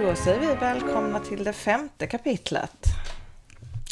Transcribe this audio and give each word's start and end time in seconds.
Då 0.00 0.14
säger 0.14 0.40
vi 0.40 0.54
välkomna 0.60 1.18
till 1.18 1.44
det 1.44 1.52
femte 1.52 2.06
kapitlet. 2.06 2.76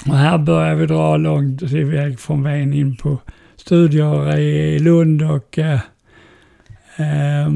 Och 0.09 0.17
här 0.17 0.39
börjar 0.39 0.75
vi 0.75 0.87
dra 0.87 1.17
långt 1.17 1.63
iväg 1.63 2.21
från 2.21 2.43
vägen 2.43 2.73
in 2.73 2.97
på 2.97 3.19
studier 3.57 4.39
i 4.39 4.79
Lund 4.79 5.23
och 5.23 5.59
eh, 5.59 5.81
eh, 7.01 7.47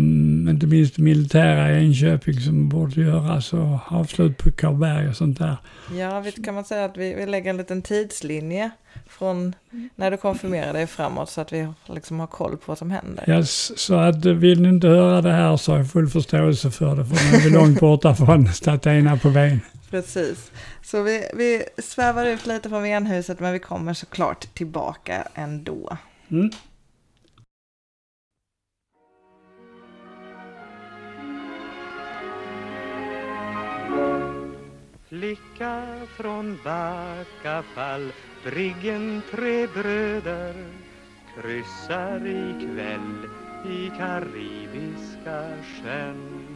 inte 0.51 0.67
minst 0.67 0.99
militära 0.99 1.71
i 1.73 1.85
Enköping 1.87 2.41
som 2.41 2.69
borde 2.69 3.01
göras 3.01 3.53
och 3.53 3.79
avslut 3.93 4.39
på 4.39 4.51
Karlberg 4.51 5.09
och 5.09 5.17
sånt 5.17 5.39
där. 5.39 5.57
Ja, 5.99 6.21
visst 6.21 6.45
kan 6.45 6.55
man 6.55 6.65
säga 6.65 6.85
att 6.85 6.97
vi, 6.97 7.15
vi 7.15 7.27
lägger 7.27 7.51
en 7.51 7.57
liten 7.57 7.83
tidslinje 7.83 8.71
från 9.09 9.55
när 9.97 10.11
du 10.11 10.17
konfirmerar 10.17 10.73
dig 10.73 10.87
framåt 10.87 11.31
så 11.31 11.41
att 11.41 11.53
vi 11.53 11.69
liksom 11.87 12.21
har 12.21 12.27
koll 12.27 12.51
på 12.57 12.63
vad 12.67 12.79
som 12.79 12.91
händer. 12.91 13.25
Ja, 13.27 13.39
s- 13.39 13.79
så 13.79 13.95
att 13.95 14.25
eh, 14.27 14.33
vill 14.33 14.63
ni 14.63 14.69
inte 14.69 14.89
höra 14.89 15.21
det 15.23 15.33
här 15.33 15.57
så 15.57 15.73
har 15.73 15.79
jag 15.79 15.91
full 15.91 16.09
förståelse 16.09 16.71
för 16.71 16.97
det, 16.97 17.05
för 17.05 17.15
nu 17.33 17.37
är 17.39 17.45
vi 17.45 17.51
långt 17.51 17.81
borta 17.81 18.15
från 18.15 18.49
Statena 18.53 19.17
på 19.17 19.29
Ven. 19.29 19.61
Precis. 19.91 20.51
Så 20.83 21.03
vi, 21.03 21.25
vi 21.35 21.63
svävar 21.83 22.27
ut 22.27 22.47
lite 22.47 22.69
från 22.69 22.83
Venhuset 22.83 23.41
men 23.41 23.53
vi 23.53 23.59
kommer 23.59 23.95
såklart 23.95 24.55
tillbaka 24.55 25.29
ändå. 25.35 25.97
Mm. 26.31 26.51
Flicka 35.15 35.83
från 36.17 36.59
Backafall, 36.65 38.13
briggen 38.45 39.23
tre 39.31 39.67
bröder 39.67 40.55
kryssar 41.35 42.27
ikväll 42.27 43.29
i 43.67 43.91
Karibiska 43.99 45.49
sjön. 45.63 46.47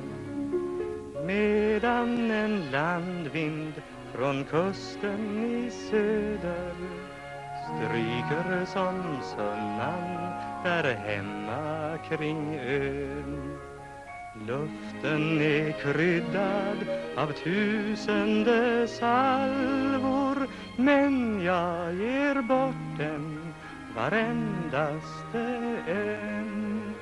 Medan 1.26 2.30
en 2.30 2.70
landvind 2.70 3.82
från 4.14 4.44
kusten 4.44 5.44
i 5.44 5.70
söder 5.70 6.74
stryker 7.64 8.64
som 8.64 9.20
sunnan 9.36 10.32
där 10.64 10.94
hemma 10.94 11.98
kring 12.08 12.54
ön. 12.54 13.57
Luften 14.46 15.40
är 15.40 15.72
kryddad 15.72 16.78
av 17.16 17.32
tusende 17.32 18.88
salvor 18.88 20.48
men 20.76 21.42
jag 21.42 21.94
ger 21.94 22.42
bort 22.42 22.98
den 22.98 23.54
varendaste 23.96 25.40
en. 25.86 26.94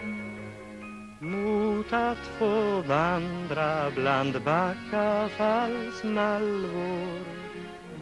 Mot 1.20 1.92
att 1.92 2.26
få 2.38 2.80
vandra 2.80 3.90
bland 3.90 4.42
Backafalls 4.42 6.04
malvor 6.04 7.20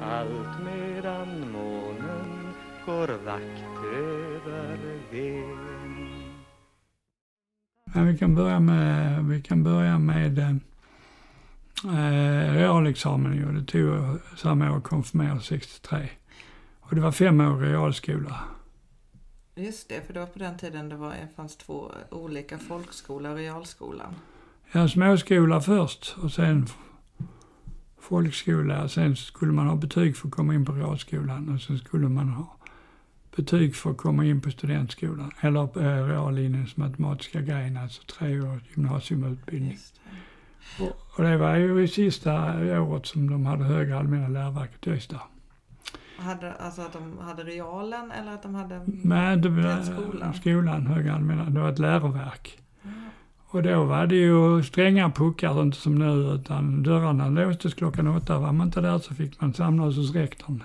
allt 0.01 0.65
medan 0.65 1.51
månen 1.53 2.55
går 2.87 3.09
vakt 3.09 3.85
över 3.95 4.79
ven 5.11 5.74
men 7.97 8.07
vi 8.07 8.19
kan 8.19 8.35
börja 8.35 8.61
med, 8.61 9.25
vi 9.25 9.43
kan 9.43 9.63
börja 9.63 9.99
med 9.99 10.39
eh, 10.39 10.55
realexamen. 12.53 13.37
ju. 13.37 13.61
Det 13.61 13.65
tog 13.65 14.19
samma 14.37 14.73
år 14.73 14.77
att 14.77 14.85
konfirmera 14.85 15.41
63. 15.41 16.09
Och 16.81 16.95
det 16.95 17.01
var 17.01 17.13
fem 17.13 17.41
år 17.41 17.59
realskola. 17.59 18.41
Just 19.55 19.89
det, 19.89 20.07
för 20.07 20.15
det 20.15 20.21
var 20.21 20.27
på 20.27 20.39
den 20.39 20.59
tiden 20.59 20.89
det, 20.89 20.97
var, 20.97 21.11
det 21.11 21.29
fanns 21.37 21.57
två 21.57 21.93
olika 22.11 22.59
folkskola 22.59 23.31
och 23.31 23.37
realskolan. 23.37 24.15
Ja, 24.73 24.89
småskola 24.89 25.61
först 25.61 26.17
och 26.23 26.33
sen 26.33 26.67
folkskola. 27.99 28.89
Sen 28.89 29.17
skulle 29.17 29.53
man 29.53 29.67
ha 29.67 29.77
betyg 29.77 30.17
för 30.17 30.29
att 30.29 30.35
komma 30.35 30.55
in 30.55 30.65
på 30.65 30.73
realskolan 30.73 31.55
och 31.55 31.61
sen 31.61 31.79
skulle 31.79 32.09
man 32.09 32.29
ha 32.29 32.57
betyg 33.37 33.77
för 33.77 33.91
att 33.91 33.97
komma 33.97 34.25
in 34.25 34.41
på 34.41 34.51
studentskolan. 34.51 35.31
Eller 35.41 35.63
eh, 35.63 36.07
reallinjens 36.07 36.77
matematiska 36.77 37.41
gren, 37.41 37.77
alltså 37.77 38.03
tre 38.03 38.41
år 38.41 38.61
gymnasiumutbildning. 38.75 39.71
Just 39.73 39.95
det. 39.95 40.85
Och, 40.85 40.97
och 41.17 41.25
det 41.25 41.37
var 41.37 41.57
ju 41.57 41.83
i 41.83 41.89
sista 41.89 42.33
året 42.81 43.07
som 43.07 43.31
de 43.31 43.47
hade 43.47 43.65
högre 43.65 43.99
allmänna 43.99 44.29
läroverket 44.29 44.87
i 44.87 44.91
Ystad. 44.91 45.21
Hade, 46.17 46.53
alltså 46.53 46.83
att 46.83 46.93
de 46.93 47.19
hade 47.19 47.43
realen 47.43 48.11
eller 48.11 48.33
att 48.33 48.43
de 48.43 48.55
hade... 48.55 48.81
Men 48.87 49.43
det 49.43 49.49
var 49.49 49.83
skolan? 49.83 50.35
skolan, 50.35 50.87
högre 50.87 51.15
allmänna, 51.15 51.45
det 51.45 51.61
var 51.61 51.71
ett 51.71 51.79
läroverk. 51.79 52.59
Ja. 52.83 52.91
Och 53.47 53.63
då 53.63 53.85
var 53.85 54.07
det 54.07 54.17
ju 54.17 54.63
stränga 54.63 55.11
puckar, 55.11 55.63
inte 55.63 55.77
som 55.77 55.95
nu, 55.95 56.35
utan 56.35 56.83
dörrarna 56.83 57.29
låstes 57.29 57.75
klockan 57.75 58.07
åtta. 58.07 58.39
Var 58.39 58.53
man 58.53 58.67
inte 58.67 58.81
där 58.81 58.99
så 58.99 59.15
fick 59.15 59.41
man 59.41 59.55
samlas 59.55 59.97
hos 59.97 60.15
rektorn. 60.15 60.63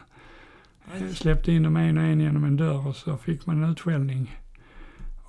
Släppte 1.16 1.52
in 1.52 1.64
dem 1.64 1.76
en 1.78 1.98
och 1.98 2.04
en 2.04 2.20
genom 2.20 2.44
en 2.44 2.58
dörr 2.58 2.88
och 2.88 2.96
så 2.96 3.18
fick 3.18 3.46
man 3.46 3.64
en 3.64 3.70
utskällning. 3.72 4.40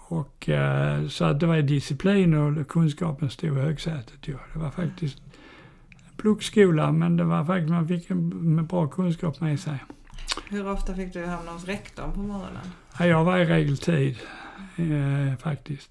Och 0.08 0.48
eh, 0.48 1.08
så 1.08 1.24
att 1.24 1.40
det 1.40 1.46
var 1.46 1.62
disciplin 1.62 2.34
och 2.34 2.68
kunskapen 2.68 3.30
stod 3.30 3.58
i 3.58 3.60
högsätet 3.60 4.28
ju. 4.28 4.36
Det 4.52 4.58
var 4.58 4.70
faktiskt 4.70 5.22
pluggskola, 6.16 6.92
men 6.92 7.16
det 7.16 7.24
var 7.24 7.44
faktiskt, 7.44 7.70
man 7.70 7.88
fick 7.88 8.10
en 8.10 8.28
med 8.54 8.64
bra 8.66 8.88
kunskap 8.88 9.40
med 9.40 9.60
sig. 9.60 9.84
Hur 10.50 10.68
ofta 10.70 10.94
fick 10.94 11.12
du 11.12 11.26
hamna 11.26 11.50
hos 11.52 11.64
rektorn 11.64 12.12
på 12.12 12.20
morgonen? 12.20 12.66
Ja, 12.98 13.06
jag 13.06 13.24
var 13.24 13.38
i 13.38 13.44
regel 13.44 13.78
tid, 13.78 14.18
eh, 14.76 15.36
faktiskt. 15.38 15.90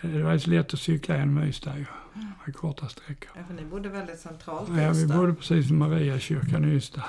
Eh, 0.00 0.10
Det 0.10 0.22
var 0.22 0.38
så 0.38 0.50
lätt 0.50 0.74
att 0.74 0.80
cykla 0.80 1.16
genom 1.16 1.42
Ystad 1.42 1.78
ju. 1.78 1.84
Det 2.14 2.32
var 2.46 2.52
korta 2.52 2.88
sträckor. 2.88 3.30
Ja, 3.36 3.40
för 3.46 3.54
ni 3.54 3.64
bodde 3.64 3.88
väldigt 3.88 4.18
centralt 4.18 4.68
i 4.68 4.72
Ja, 4.72 4.90
vi 4.92 5.02
Ystad. 5.02 5.16
bodde 5.18 5.34
precis 5.34 5.66
vid 5.66 5.78
Mariakyrkan 5.78 6.64
i 6.64 6.68
Ystad. 6.68 7.02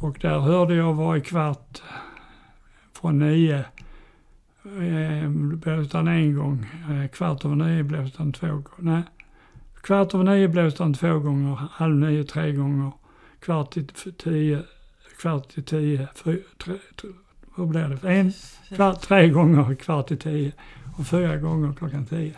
Och 0.00 0.18
där 0.20 0.38
hörde 0.38 0.74
jag 0.74 0.94
varje 0.94 1.20
kvart 1.22 1.82
från 2.92 3.18
nio 3.18 3.64
eh, 4.64 5.28
blåste 5.30 5.96
han 5.96 6.08
en 6.08 6.36
gång. 6.36 6.66
Eh, 6.90 7.08
kvart 7.08 7.44
över 7.44 7.56
nio 7.56 7.82
blåste 7.82 8.18
han 8.18 8.32
två 8.32 8.46
gånger. 8.46 8.62
Nej, 8.78 9.02
kvart 9.82 10.14
över 10.14 10.24
nio 10.24 10.48
blåste 10.48 10.82
han 10.82 10.94
två 10.94 11.18
gånger. 11.18 11.58
Halv 11.72 11.96
nio 11.96 12.24
tre 12.24 12.52
gånger. 12.52 12.92
Kvart 13.40 13.76
i 13.76 13.86
tio, 14.18 14.62
kvart 15.20 15.58
i 15.58 15.62
tio, 15.62 16.08
fy, 16.14 16.38
tre, 16.64 16.74
hur 17.56 17.66
blev 17.66 18.00
det? 18.00 18.12
En, 18.12 18.32
kvart, 18.76 19.00
tre 19.00 19.28
gånger 19.28 19.74
kvart 19.74 20.10
i 20.10 20.16
tio. 20.16 20.52
Och 20.98 21.06
fyra 21.06 21.36
gånger 21.36 21.72
klockan 21.72 22.06
tio. 22.06 22.34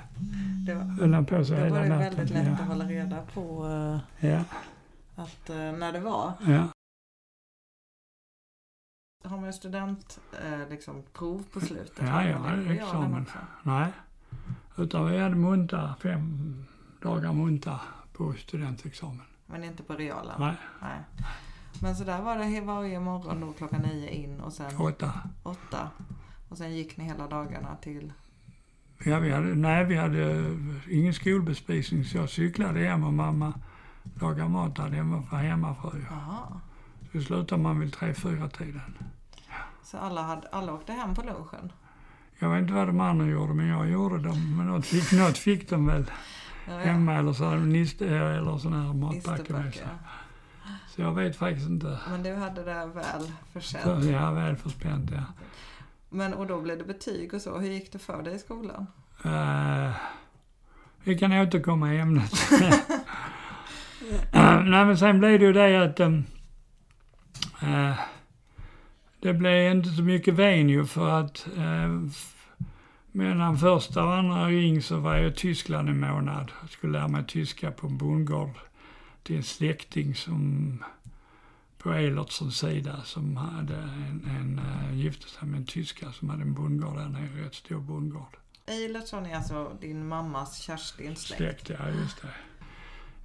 Det 0.67 0.75
var, 0.75 0.83
Höll 0.83 1.15
han 1.15 1.27
på 1.27 1.45
så 1.45 1.53
då 1.55 1.61
var 1.61 1.67
hela 1.67 1.83
det 1.83 1.89
väldigt 1.89 2.31
lätt 2.31 2.47
ja. 2.47 2.53
att 2.53 2.69
hålla 2.69 2.85
reda 2.85 3.17
på 3.35 3.67
eh, 4.21 4.31
Ja, 4.31 4.41
att, 5.17 5.51
eh, 5.51 5.57
när 5.57 5.93
det 5.93 6.01
var. 6.01 6.33
ja. 6.47 6.69
Har 9.23 9.37
man 9.37 9.47
ju 9.47 9.53
student, 9.53 10.19
eh, 10.45 10.69
liksom, 10.71 11.03
prov 11.13 11.45
på 11.53 11.61
slutet? 11.61 11.99
Ja, 11.99 12.07
Har 12.07 12.23
ja, 12.23 12.39
man 12.39 12.59
det 12.59 12.65
på 12.65 12.73
realen 12.73 12.77
examen. 12.87 13.27
Nej. 13.63 13.93
Utan 14.77 15.11
vi 15.11 15.19
hade 15.19 15.35
munta, 15.35 15.95
fem 16.03 16.55
dagar 17.03 17.33
munta 17.33 17.81
på 18.13 18.33
studentexamen. 18.33 19.23
Men 19.47 19.65
inte 19.65 19.83
på 19.83 19.95
realen? 19.95 20.35
Nej, 20.39 20.57
Nej. 20.81 21.01
Men 21.83 21.97
så 21.97 22.05
där 22.05 22.23
var 22.23 22.39
det 22.39 22.61
varje 22.61 23.01
morgon 23.01 23.41
då 23.41 23.53
klockan 23.53 23.83
nio 23.83 24.11
in 24.11 24.41
och 24.41 24.53
sen 24.53 24.77
åtta. 24.77 25.13
åtta. 25.43 25.91
Och 26.49 26.59
sen 26.59 26.77
gick 26.77 26.97
ni 26.97 27.05
hela 27.05 27.27
dagarna 27.29 27.77
till... 27.77 28.13
Ja, 29.05 29.19
vi 29.19 29.31
hade, 29.31 29.55
nej, 29.55 29.85
vi 29.85 29.97
hade 29.97 30.45
ingen 30.91 31.15
skolbespisning 31.15 32.05
så 32.05 32.17
jag 32.17 32.31
cyklade 32.31 32.81
hem 32.81 33.05
och 33.05 33.13
mamma 33.13 33.53
lagade 34.21 34.49
mat 34.49 34.77
där 34.77 34.89
hemma 34.89 35.23
för 35.23 35.37
hemmafru. 35.37 36.05
Jaha. 36.11 36.61
Så 37.13 37.21
slutade 37.21 37.63
man 37.63 37.81
vid 37.81 37.93
tre, 37.93 38.15
fyra 38.15 38.49
tiden. 38.49 38.99
Så 39.83 39.99
alla, 39.99 40.23
hade, 40.23 40.49
alla 40.53 40.73
åkte 40.73 40.93
hem 40.93 41.15
på 41.15 41.23
lunchen? 41.23 41.73
Jag 42.39 42.51
vet 42.51 42.61
inte 42.63 42.73
vad 42.73 42.87
de 42.87 43.01
andra 43.01 43.27
gjorde, 43.27 43.55
men 43.55 43.67
jag 43.67 43.91
gjorde 43.91 44.19
det. 44.19 44.35
Men 44.57 44.67
något 44.67 44.87
fick, 44.87 45.13
något 45.13 45.39
fick 45.39 45.71
de 45.71 45.87
väl 45.87 46.05
Ja, 46.71 46.79
hemma 46.79 47.15
eller 47.15 47.33
så 47.33 47.45
hade 47.45 47.57
de 47.57 47.73
niste 47.73 48.09
eller 48.09 48.59
sån 48.59 48.73
här 48.73 48.93
matpacke 48.93 49.53
med 49.53 49.75
sig. 49.75 49.87
Så 50.89 51.01
jag 51.01 51.15
vet 51.15 51.37
faktiskt 51.37 51.69
inte. 51.69 51.99
Men 52.11 52.23
du 52.23 52.35
hade 52.35 52.65
det 52.65 52.87
väl? 52.95 53.33
Så, 53.63 54.11
ja, 54.11 54.31
väl 54.31 54.57
förspänt, 54.57 55.11
ja. 55.11 55.23
Men 56.09 56.35
och 56.35 56.47
då 56.47 56.61
blev 56.61 56.79
det 56.79 56.85
betyg 56.85 57.35
och 57.35 57.43
så. 57.43 57.59
Hur 57.59 57.71
gick 57.71 57.93
det 57.93 57.99
för 57.99 58.23
dig 58.23 58.35
i 58.35 58.39
skolan? 58.39 58.87
Uh, 59.27 59.91
vi 61.05 61.19
kan 61.19 61.33
återkomma 61.33 61.95
i 61.95 61.99
ämnet. 61.99 62.33
Nej 64.33 64.85
men 64.85 64.99
sen 64.99 65.19
blev 65.19 65.39
det 65.39 65.47
ju 65.47 65.53
det 65.53 65.85
att 65.85 66.01
um, 66.01 66.25
eh, 67.63 67.95
det 69.21 69.35
blev 69.35 69.73
inte 69.73 69.91
så 69.91 70.03
mycket 70.03 70.35
ven 70.35 70.69
ju 70.69 70.85
för 70.87 71.21
att 71.21 71.49
uh, 71.57 72.11
mellan 73.13 73.59
första 73.59 74.05
och 74.05 74.15
andra 74.15 74.47
ring 74.47 74.83
så 74.83 74.97
var 74.97 75.17
jag 75.17 75.33
i 75.33 75.35
Tyskland 75.35 75.89
en 75.89 76.01
månad. 76.01 76.53
Jag 76.61 76.71
skulle 76.71 76.93
lära 76.93 77.09
mig 77.09 77.25
tyska 77.27 77.71
på 77.71 77.87
en 77.87 77.99
bondgård 77.99 78.59
till 79.23 79.37
en 79.37 79.43
släkting 79.43 80.15
som 80.15 80.85
på 81.79 81.93
Eilertsons 81.93 82.59
sida 82.59 83.03
som 83.05 83.37
hade 83.37 83.77
en, 83.77 84.31
en 84.31 84.59
uh, 84.59 84.99
gifte 84.99 85.29
sig 85.29 85.49
med 85.49 85.59
en 85.59 85.67
tyska 85.67 86.13
som 86.13 86.31
hade 86.31 86.43
en 86.43 86.55
bondgård 86.55 86.97
där 86.97 87.09
nere, 87.09 87.23
en 87.23 87.45
rätt 87.45 87.55
stor 87.55 87.81
bondgård. 87.81 88.37
Eilertsson 88.67 89.27
är 89.27 89.37
alltså 89.37 89.73
din 89.81 90.09
mammas 90.09 90.61
Kerstins 90.61 91.21
släkt. 91.21 91.67
Släkt, 91.67 91.81
ja 91.81 91.89
just 92.01 92.23
det. 92.23 92.29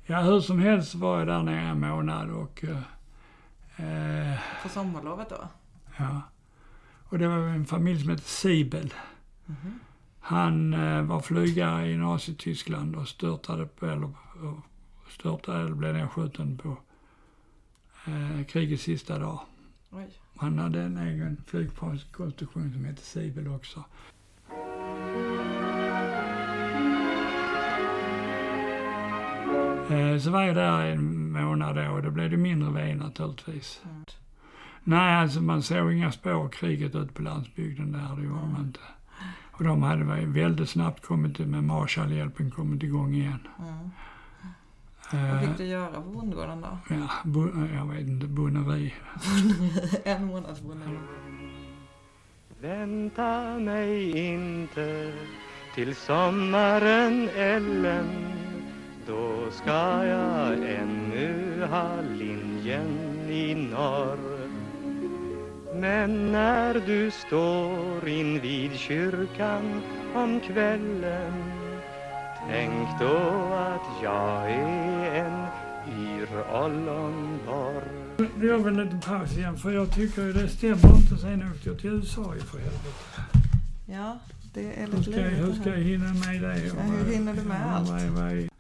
Ja, 0.06 0.22
hur 0.22 0.40
som 0.40 0.60
helst 0.60 0.96
var 0.96 1.20
jag 1.20 1.28
där 1.28 1.44
nere 1.44 1.60
en 1.60 1.80
månad 1.80 2.30
och... 2.30 2.64
eh, 3.78 4.40
På 4.64 4.70
sommarlovet 4.70 5.30
då? 5.30 5.48
ja. 5.98 6.22
Och 7.10 7.20
det 7.20 7.28
var 7.28 7.38
en 7.38 7.66
familj 7.66 8.00
som 8.02 8.10
hette 8.10 8.24
Siebel. 8.24 8.94
Mhm. 9.46 9.80
Han 10.20 10.74
eh, 10.74 11.02
var 11.02 11.20
flygare 11.20 11.90
i 11.92 11.98
Nazityskland 11.98 12.96
och 12.96 13.08
störtade 13.08 13.66
på, 13.66 13.86
eller 13.86 14.06
och 14.06 15.12
störtade 15.12 15.60
eller 15.60 15.76
blev 15.76 15.94
nedskjuten 15.94 16.58
på 16.58 16.78
eh, 18.06 18.46
krigets 18.46 18.84
sista 18.84 19.20
dag. 19.20 19.40
Oj. 19.92 20.10
Han 20.38 20.60
hade 20.60 20.82
en 20.82 20.98
egen 20.98 21.44
flygplanskonstruktion 21.48 22.74
som 22.74 22.86
hette 22.86 23.02
Siebel 23.02 23.48
också. 23.48 23.84
Så 30.24 30.32
var 30.32 30.42
jag 30.44 30.56
där 30.56 30.86
en 30.86 31.32
månad 31.32 31.76
då 31.76 31.92
och 31.92 32.04
då 32.04 32.12
blev 32.12 32.30
det 32.32 32.38
mindre 32.38 32.72
ved 32.72 32.98
naturligtvis. 32.98 33.82
Mm. 33.86 34.04
Nej, 34.84 35.16
alltså 35.16 35.42
man 35.42 35.64
såg 35.64 35.94
inga 35.94 36.12
spår 36.12 36.32
av 36.32 36.50
kriget 36.50 36.96
ute 36.96 37.14
på 37.14 37.22
landsbygden 37.22 37.92
där, 37.92 38.16
det 38.18 38.24
gjorde 38.28 38.48
man 38.54 38.62
inte. 38.66 38.80
Och 39.52 39.64
de 39.64 39.84
hade 39.84 40.04
väl 40.04 40.26
väldigt 40.26 40.70
snabbt 40.70 41.06
kommit 41.06 41.40
med 41.40 41.64
Marshallhjälpen 41.64 42.52
kommit 42.52 42.84
igång 42.84 43.14
igen. 43.14 43.48
Mm. 43.60 43.90
Vad 45.12 45.22
Eh, 45.22 45.40
fick 45.40 45.58
du 45.58 45.66
göra 45.66 46.02
på 46.02 46.10
bondgården 46.10 46.62
då? 46.62 46.78
ja, 46.96 47.08
bo, 47.24 47.50
jag 47.76 47.86
vet 47.86 48.08
inte, 48.08 48.28
bonneri. 48.28 48.94
en 50.04 50.26
månads 50.26 50.62
bonneri. 50.62 50.98
Vänta 52.62 53.60
mig 53.60 54.18
inte 54.18 55.14
till 55.76 55.96
sommaren 55.96 57.30
Ellen 57.36 58.06
Då 59.46 59.52
ska 59.52 60.06
jag 60.06 60.54
ännu 60.54 61.66
ha 61.70 62.02
linjen 62.02 63.30
i 63.30 63.56
norr 63.56 64.18
Men 65.76 66.32
när 66.32 66.74
du 66.74 67.12
står 67.12 68.08
invid 68.10 68.72
kyrkan 68.74 69.82
om 70.16 70.40
kvällen 70.40 71.34
Tänk 72.50 72.88
då 73.00 73.18
att 73.54 74.04
jag 74.04 74.52
är 74.52 75.26
en 75.26 75.46
yr 76.00 76.28
ollonborr 76.54 77.84
Nu 78.38 78.48
gör 78.48 78.58
vi 78.58 78.68
en 78.68 78.78
liten 78.78 79.02
paus 79.02 79.38
igen 79.38 79.58
för 79.58 79.72
jag 79.72 79.96
tycker 79.96 80.22
ju 80.22 80.34
det 80.34 80.50
stämmer 80.50 80.96
inte. 80.98 81.18
Sen 81.18 81.52
åkte 81.52 81.70
jag 81.70 81.80
till 81.80 81.90
USA 81.90 82.36
ju 82.36 82.42
för 82.42 82.58
helvete. 82.58 83.22
Ja, 83.86 84.18
det 84.54 84.82
är 84.82 84.88
Hur 84.88 84.98
lite 84.98 85.12
ska, 85.12 85.22
jag, 85.22 85.30
hur 85.30 85.54
ska 85.54 85.70
det 85.70 85.78
jag 85.78 85.84
hinna 85.84 86.14
med 86.14 86.42
det? 86.42 86.66
Ja, 86.66 86.74
hur 86.82 87.14
hinner 87.14 87.34
du 87.34 87.42
med 87.42 87.76
allt? 87.76 87.90
Vad 87.90 88.32
är- 88.32 88.55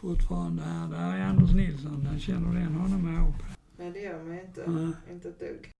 vad 0.00 0.12
är 0.12 0.16
fortfarande 0.16 0.62
här? 0.62 1.16
Är 1.16 1.22
Anders 1.22 1.54
Nilsson. 1.54 2.08
Jag 2.12 2.20
känner 2.20 2.52
du 2.52 2.58
igen 2.58 2.74
honom 2.74 3.06
här 3.06 3.28
uppe? 3.28 3.44
Nej, 3.76 3.90
det 3.90 4.00
gör 4.00 4.22
mig 4.22 4.44
inte. 4.46 4.70
Nej. 4.70 4.92
Inte 5.10 5.28
ett 5.28 5.40
dugg. 5.40 5.70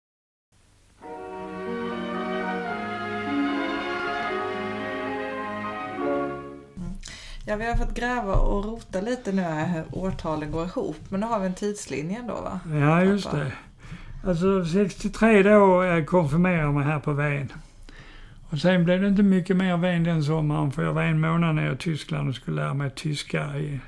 Ja, 7.48 7.56
vi 7.56 7.66
har 7.66 7.76
fått 7.76 7.94
gräva 7.94 8.34
och 8.34 8.64
rota 8.64 9.00
lite 9.00 9.32
nu 9.32 9.42
här 9.42 9.66
hur 9.66 9.98
årtalen 9.98 10.50
går 10.50 10.64
ihop. 10.64 10.96
Men 11.08 11.20
då 11.20 11.26
har 11.26 11.40
vi 11.40 11.46
en 11.46 11.54
tidslinje 11.54 12.22
då 12.28 12.34
va? 12.34 12.60
Ja, 12.80 13.04
just 13.04 13.30
det. 13.30 13.52
Alltså 14.24 14.64
63 14.64 15.42
då 15.42 15.82
eh, 15.82 16.04
konfirmerade 16.04 16.62
jag 16.62 16.74
mig 16.74 16.84
här 16.84 17.00
på 17.00 17.12
Ven. 17.12 17.52
Och 18.50 18.58
sen 18.58 18.84
blev 18.84 19.00
det 19.00 19.08
inte 19.08 19.22
mycket 19.22 19.56
mer 19.56 19.76
Ven 19.76 20.04
den 20.04 20.24
sommaren 20.24 20.72
för 20.72 20.84
jag 20.84 20.92
var 20.92 21.02
en 21.02 21.20
månad 21.20 21.54
nere 21.54 21.72
i 21.72 21.76
Tyskland 21.76 22.28
och 22.28 22.34
skulle 22.34 22.62
lära 22.62 22.74
mig 22.74 22.90
tyska 22.90 23.58
i, 23.58 23.80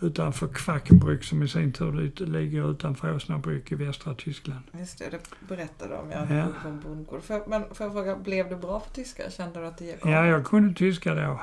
utanför 0.00 0.46
Quackenbrück 0.48 1.22
som 1.22 1.42
i 1.42 1.48
sin 1.48 1.72
tur 1.72 2.12
ligger 2.26 2.70
utanför 2.70 3.14
Osnabrück 3.14 3.72
i 3.72 3.74
västra 3.74 4.14
Tyskland. 4.14 4.60
Just 4.78 4.98
det, 4.98 5.04
det 5.10 5.18
berättade. 5.48 5.94
Jag 5.94 6.22
Ja. 6.30 6.44
bodde 6.44 6.54
på 6.62 6.68
en 6.68 6.80
bondgård. 6.80 7.20
Jag- 7.28 7.48
Men 7.48 7.62
får 7.72 7.86
jag 7.86 7.92
fråga, 7.92 8.16
blev 8.16 8.48
du 8.48 8.56
bra 8.56 8.80
på 8.80 8.90
tyska? 8.90 9.30
Kände 9.30 9.60
du 9.60 9.66
att 9.66 9.78
det 9.78 9.84
gick? 9.84 9.96
Ja, 10.04 10.26
jag 10.26 10.44
kunde 10.46 10.74
tyska 10.74 11.14
då. 11.14 11.40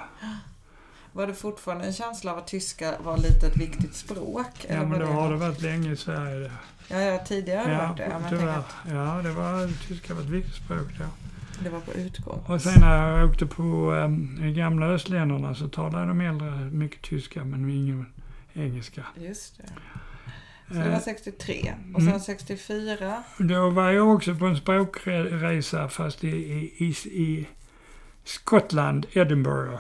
Var 1.13 1.27
det 1.27 1.33
fortfarande 1.33 1.85
en 1.85 1.93
känsla 1.93 2.31
av 2.31 2.37
att 2.37 2.47
tyska 2.47 2.93
var 3.03 3.17
lite 3.17 3.47
ett 3.47 3.57
viktigt 3.57 3.95
språk? 3.95 4.65
Ja, 4.69 4.85
men 4.85 4.99
då 4.99 5.05
har 5.05 5.31
det 5.31 5.37
varit 5.37 5.61
länge 5.61 5.91
i 5.91 5.95
Sverige. 5.95 6.35
Det. 6.39 6.51
Ja, 6.87 6.99
ja, 7.01 7.17
tidigare 7.25 7.59
har 7.59 7.67
det 7.67 7.73
Ja, 7.73 7.87
varit 7.87 7.97
det. 7.97 8.03
Ja, 8.03 8.19
men 8.19 8.21
jag 8.31 8.39
tyvärr. 8.39 8.57
att 8.57 8.75
Ja, 8.89 9.21
det 9.29 9.31
var, 9.31 9.87
tyska 9.87 10.13
var 10.13 10.21
ett 10.21 10.27
viktigt 10.29 10.55
språk 10.55 10.87
då. 10.99 11.05
det 11.63 11.69
var 11.69 11.79
på 11.79 11.93
utgång. 11.93 12.39
Och 12.47 12.61
sen 12.61 12.73
när 12.81 13.17
jag 13.19 13.29
åkte 13.29 13.45
på 13.45 13.91
um, 13.91 14.37
de 14.41 14.53
gamla 14.53 14.85
östländerna 14.85 15.55
så 15.55 15.67
talade 15.67 16.05
de 16.05 16.21
äldre 16.21 16.51
mycket 16.51 17.01
tyska 17.01 17.43
men 17.43 17.69
ingen 17.69 18.05
engelska. 18.55 19.05
Just 19.21 19.57
det. 19.57 19.63
Så 20.67 20.73
det 20.73 20.79
var 20.89 20.95
Eh, 20.95 20.99
63. 20.99 21.73
Och 21.93 21.99
sen 22.01 22.07
Mm. 22.07 22.19
64. 22.19 23.23
Då 23.37 23.69
var 23.69 23.91
jag 23.91 24.07
också 24.15 24.35
på 24.35 24.45
en 24.45 24.57
språkresa 24.57 25.89
fast 25.89 26.23
i, 26.23 26.27
i, 26.29 26.73
i, 26.85 26.87
i 27.23 27.47
Skottland, 28.23 29.05
Edinburgh. 29.11 29.79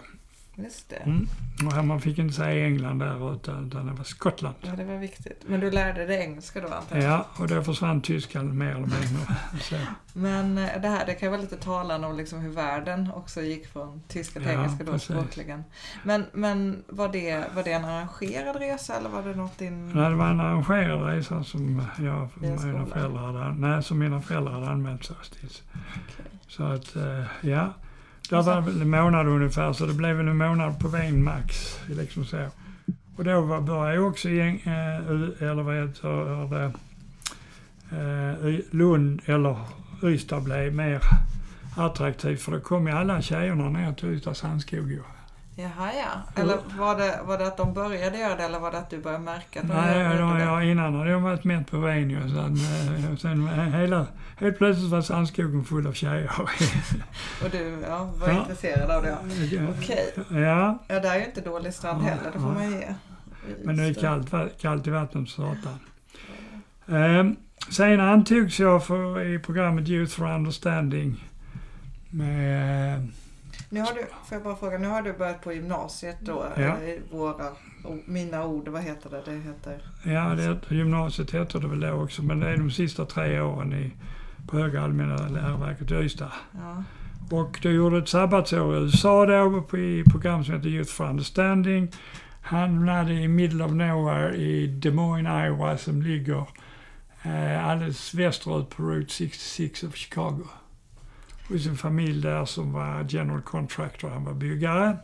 Just 0.55 0.89
det. 0.89 0.95
Mm. 0.95 1.27
Och 1.65 1.85
man 1.85 2.01
fick 2.01 2.17
inte 2.17 2.33
säga 2.33 2.65
England 2.65 2.99
där 2.99 3.35
utan, 3.35 3.67
utan 3.67 3.85
det 3.85 3.93
var 3.93 4.03
Skottland. 4.03 4.55
Ja, 4.61 4.71
det 4.71 4.83
var 4.83 4.97
viktigt. 4.97 5.43
Men 5.47 5.59
du 5.59 5.71
lärde 5.71 6.05
dig 6.05 6.19
engelska 6.19 6.61
då 6.61 6.67
antar 6.67 6.97
jag? 6.97 7.05
Ja, 7.05 7.27
och 7.39 7.47
då 7.47 7.63
försvann 7.63 8.01
tyskan 8.01 8.57
mer 8.57 8.69
eller 8.69 8.79
mindre. 8.79 9.87
Men 10.13 10.57
eh, 10.57 10.81
det 10.81 10.87
här 10.87 11.05
det 11.05 11.13
kan 11.13 11.31
vara 11.31 11.41
lite 11.41 11.57
talande 11.57 12.07
om 12.07 12.17
liksom 12.17 12.39
hur 12.39 12.49
världen 12.51 13.11
också 13.15 13.41
gick 13.41 13.67
från 13.67 14.01
tyska 14.07 14.39
till 14.39 14.49
Ja, 14.49 14.53
engelska 14.53 14.83
då 14.83 14.91
precis. 14.91 15.07
språkligen. 15.07 15.63
Men, 16.03 16.25
men 16.33 16.83
var, 16.87 17.09
det, 17.09 17.45
var 17.55 17.63
det 17.63 17.71
en 17.71 17.85
arrangerad 17.85 18.55
resa 18.55 18.95
eller 18.95 19.09
var 19.09 19.23
det 19.23 19.35
något 19.35 19.57
din... 19.57 19.89
Nej, 19.89 20.09
det 20.09 20.15
var 20.15 20.29
en 20.29 20.39
arrangerad 20.39 21.05
resa 21.05 21.43
som 21.43 21.81
jag 21.99 22.29
mina 22.41 22.85
föräldrar 22.85 23.21
hade, 23.21 23.53
nej, 23.53 23.83
som 23.83 23.99
mina 23.99 24.21
föräldrar 24.21 24.51
hade 24.53 24.69
anmält 24.69 25.03
sig 25.05 25.15
till. 25.39 25.49
Okej. 25.71 26.25
Så 26.47 26.63
att, 26.63 26.95
eh, 26.95 27.23
ja. 27.41 27.73
Det 28.29 28.35
var 28.35 28.61
väl 28.61 28.81
en 28.81 28.89
månad 28.89 29.27
ungefär, 29.27 29.73
så 29.73 29.85
det 29.85 29.93
blev 29.93 30.15
väl 30.15 30.27
en 30.27 30.37
månad 30.37 30.79
på 30.79 30.87
vägen 30.87 31.23
max. 31.23 31.79
Liksom 31.89 32.25
så. 32.25 32.45
Och 33.17 33.23
då 33.23 33.41
var- 33.41 33.61
började 33.61 33.93
jag 33.95 34.07
också 34.07 34.29
gäng, 34.29 34.55
eh, 34.65 34.97
eller 35.49 35.63
vad 35.63 35.75
heter 35.75 36.49
det, 36.49 36.71
eh, 37.91 38.59
Lund 38.71 39.21
eller 39.25 39.57
Ystad 40.03 40.41
blev 40.43 40.73
mer 40.75 40.99
attraktivt 41.77 42.41
för 42.41 42.51
då 42.51 42.59
kom 42.59 42.87
ju 42.87 42.93
alla 42.93 43.21
tjejerna 43.21 43.69
ner 43.69 43.93
till 43.93 44.09
Ystads 44.13 44.39
Sandskog. 44.39 44.99
Jaha, 45.57 45.91
ja. 45.93 46.41
Eller 46.41 46.57
var 46.77 46.97
det, 46.97 47.19
var 47.25 47.37
det 47.37 47.47
att 47.47 47.57
de 47.57 47.73
började 47.73 48.17
göra 48.17 48.35
det 48.35 48.43
eller 48.43 48.59
var 48.59 48.71
det 48.71 48.77
att 48.77 48.89
du 48.89 48.99
började 49.01 49.23
märka 49.23 49.61
att 49.61 49.67
de 49.67 49.73
Nej, 49.73 50.03
gjorde 50.03 50.17
då, 50.21 50.33
det? 50.33 50.43
ja, 50.43 50.63
innan 50.63 50.95
hade 50.95 51.09
jag 51.11 51.19
varit 51.19 51.43
med 51.43 51.67
på 51.67 51.77
vägen 51.79 52.09
ju. 52.09 52.19
Sen, 52.29 52.55
eh, 53.11 53.15
sen 53.17 53.47
eh, 53.47 53.65
hela, 53.65 54.05
helt 54.37 54.57
plötsligt 54.57 54.91
var 54.91 55.01
Sandskogen 55.01 55.63
full 55.65 55.87
av 55.87 55.93
tjejer. 55.93 56.31
Och 57.43 57.49
du 57.51 57.77
ja, 57.87 58.09
var 58.19 58.27
Ja. 58.29 58.39
intresserad 58.39 58.91
av 58.91 59.03
det? 59.03 59.17
Okej. 59.77 60.13
Ja, 60.29 60.79
Ja, 60.87 60.99
det 60.99 61.07
är 61.07 61.19
ju 61.19 61.25
inte 61.25 61.41
dålig 61.41 61.73
strand 61.73 62.03
Ja, 62.03 62.07
heller, 62.09 62.31
det 62.33 62.39
får 62.39 62.47
ja. 62.49 62.53
man 62.53 62.71
ge. 62.71 62.93
men 63.63 63.77
det 63.77 63.83
är 63.83 63.93
kallt, 63.93 64.61
kallt 64.61 64.87
i 64.87 64.89
vattnet 64.89 65.29
som 65.29 65.55
satan. 65.55 65.79
Um, 66.85 67.35
sen 67.71 67.99
antogs 67.99 68.59
jag 68.59 68.85
för, 68.85 69.21
i 69.35 69.39
programmet 69.39 69.89
Youth 69.89 70.15
for 70.15 70.31
Understanding. 70.35 71.23
Med, 72.09 72.93
eh, 72.95 73.03
Nu 73.75 73.81
har 73.81 73.93
du, 73.93 74.01
får 74.01 74.35
jag 74.35 74.43
bara 74.43 74.55
fråga, 74.55 74.77
nu 74.77 74.87
har 74.87 75.01
du 75.01 75.13
börjat 75.13 75.41
på 75.41 75.53
gymnasiet 75.53 76.17
då, 76.19 76.45
Ja. 76.57 76.79
i 76.79 77.01
våra, 77.11 77.45
mina 78.05 78.45
ord, 78.45 78.67
vad 78.67 78.81
heter 78.81 79.09
det? 79.09 79.21
Det 79.25 79.37
heter... 79.37 79.81
ja, 80.03 80.35
det, 80.35 80.75
gymnasiet 80.75 81.31
heter 81.31 81.59
det 81.59 81.67
väl 81.67 81.79
då 81.79 81.91
också, 81.91 82.23
men 82.23 82.39
det 82.39 82.49
är 82.49 82.57
de 82.57 82.71
sista 82.71 83.05
tre 83.05 83.41
åren 83.41 83.73
i, 83.73 83.91
på 84.47 84.57
Höga 84.57 84.81
Allmänna 84.81 85.27
Läroverket 85.27 85.91
i 85.91 85.95
Ystad. 85.95 86.31
Ja. 86.51 86.83
Och 87.37 87.59
då 87.61 87.69
gjorde 87.69 87.97
ett 87.97 88.09
sabbatsår 88.09 88.75
i 88.75 88.79
USA 88.79 89.25
då 89.25 89.61
på, 89.61 89.77
i 89.77 90.03
program 90.11 90.43
som 90.43 90.53
heter 90.53 90.69
Youth 90.69 90.91
for 90.91 91.09
Understanding. 91.09 91.91
Hamnade 92.41 93.13
i 93.13 93.27
middle 93.27 93.63
of 93.63 93.71
nowhere 93.71 94.35
i 94.35 94.67
Des 94.67 94.93
Moines, 94.93 95.45
Iowa 95.45 95.77
som 95.77 96.01
ligger 96.01 96.47
eh, 97.23 97.67
alldeles 97.67 98.13
västerut 98.13 98.69
på 98.69 98.83
Route 98.83 99.13
66 99.13 99.83
av 99.83 99.91
Chicago. 99.91 100.47
Hos 101.47 101.67
en 101.67 101.77
familj 101.77 102.21
där 102.21 102.45
som 102.45 102.71
var 102.73 103.05
general 103.09 103.41
contractor, 103.41 104.09
han 104.09 104.23
var 104.23 104.33
byggare. 104.33 104.97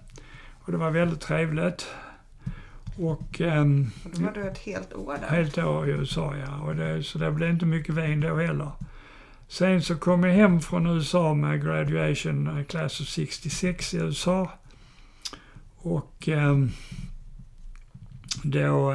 Och 0.64 0.72
det 0.72 0.78
var 0.78 0.92
väldigt 0.92 1.22
trevligt. 1.22 1.88
Och 2.98 3.42
Och 4.06 4.12
då 4.12 4.24
var 4.24 4.32
du 4.34 4.48
ett 4.48 4.58
helt 4.58 4.94
år 4.94 5.18
där. 5.22 5.28
Helt 5.28 5.58
år 5.58 5.90
i 5.90 5.92
USA 5.92 6.36
ja. 6.36 6.62
Och 6.62 6.76
det, 6.76 7.04
så 7.04 7.18
det 7.18 7.32
blev 7.32 7.50
inte 7.50 7.66
mycket 7.66 7.96
vin 7.96 8.20
då 8.22 8.36
heller. 8.36 8.72
Sen 9.48 9.82
så 9.82 9.96
kom 9.98 10.24
jag 10.24 10.34
hem 10.34 10.62
från 10.62 10.88
USA 10.88 11.34
med 11.34 11.64
graduation 11.64 12.58
eh, 12.58 12.64
class 12.66 13.02
of 13.02 13.08
66 13.08 13.94
i 13.94 13.98
USA. 13.98 14.52
Och 15.78 16.28
ehm, 16.28 16.72
då... 18.44 18.92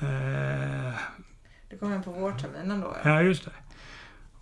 Eh, 0.00 0.92
Du 1.70 1.78
kom 1.78 1.90
hem 1.92 2.02
på 2.02 2.10
vårterminen 2.12 2.80
då? 2.80 2.96
ja, 3.04 3.22
just 3.22 3.44
det. 3.44 3.50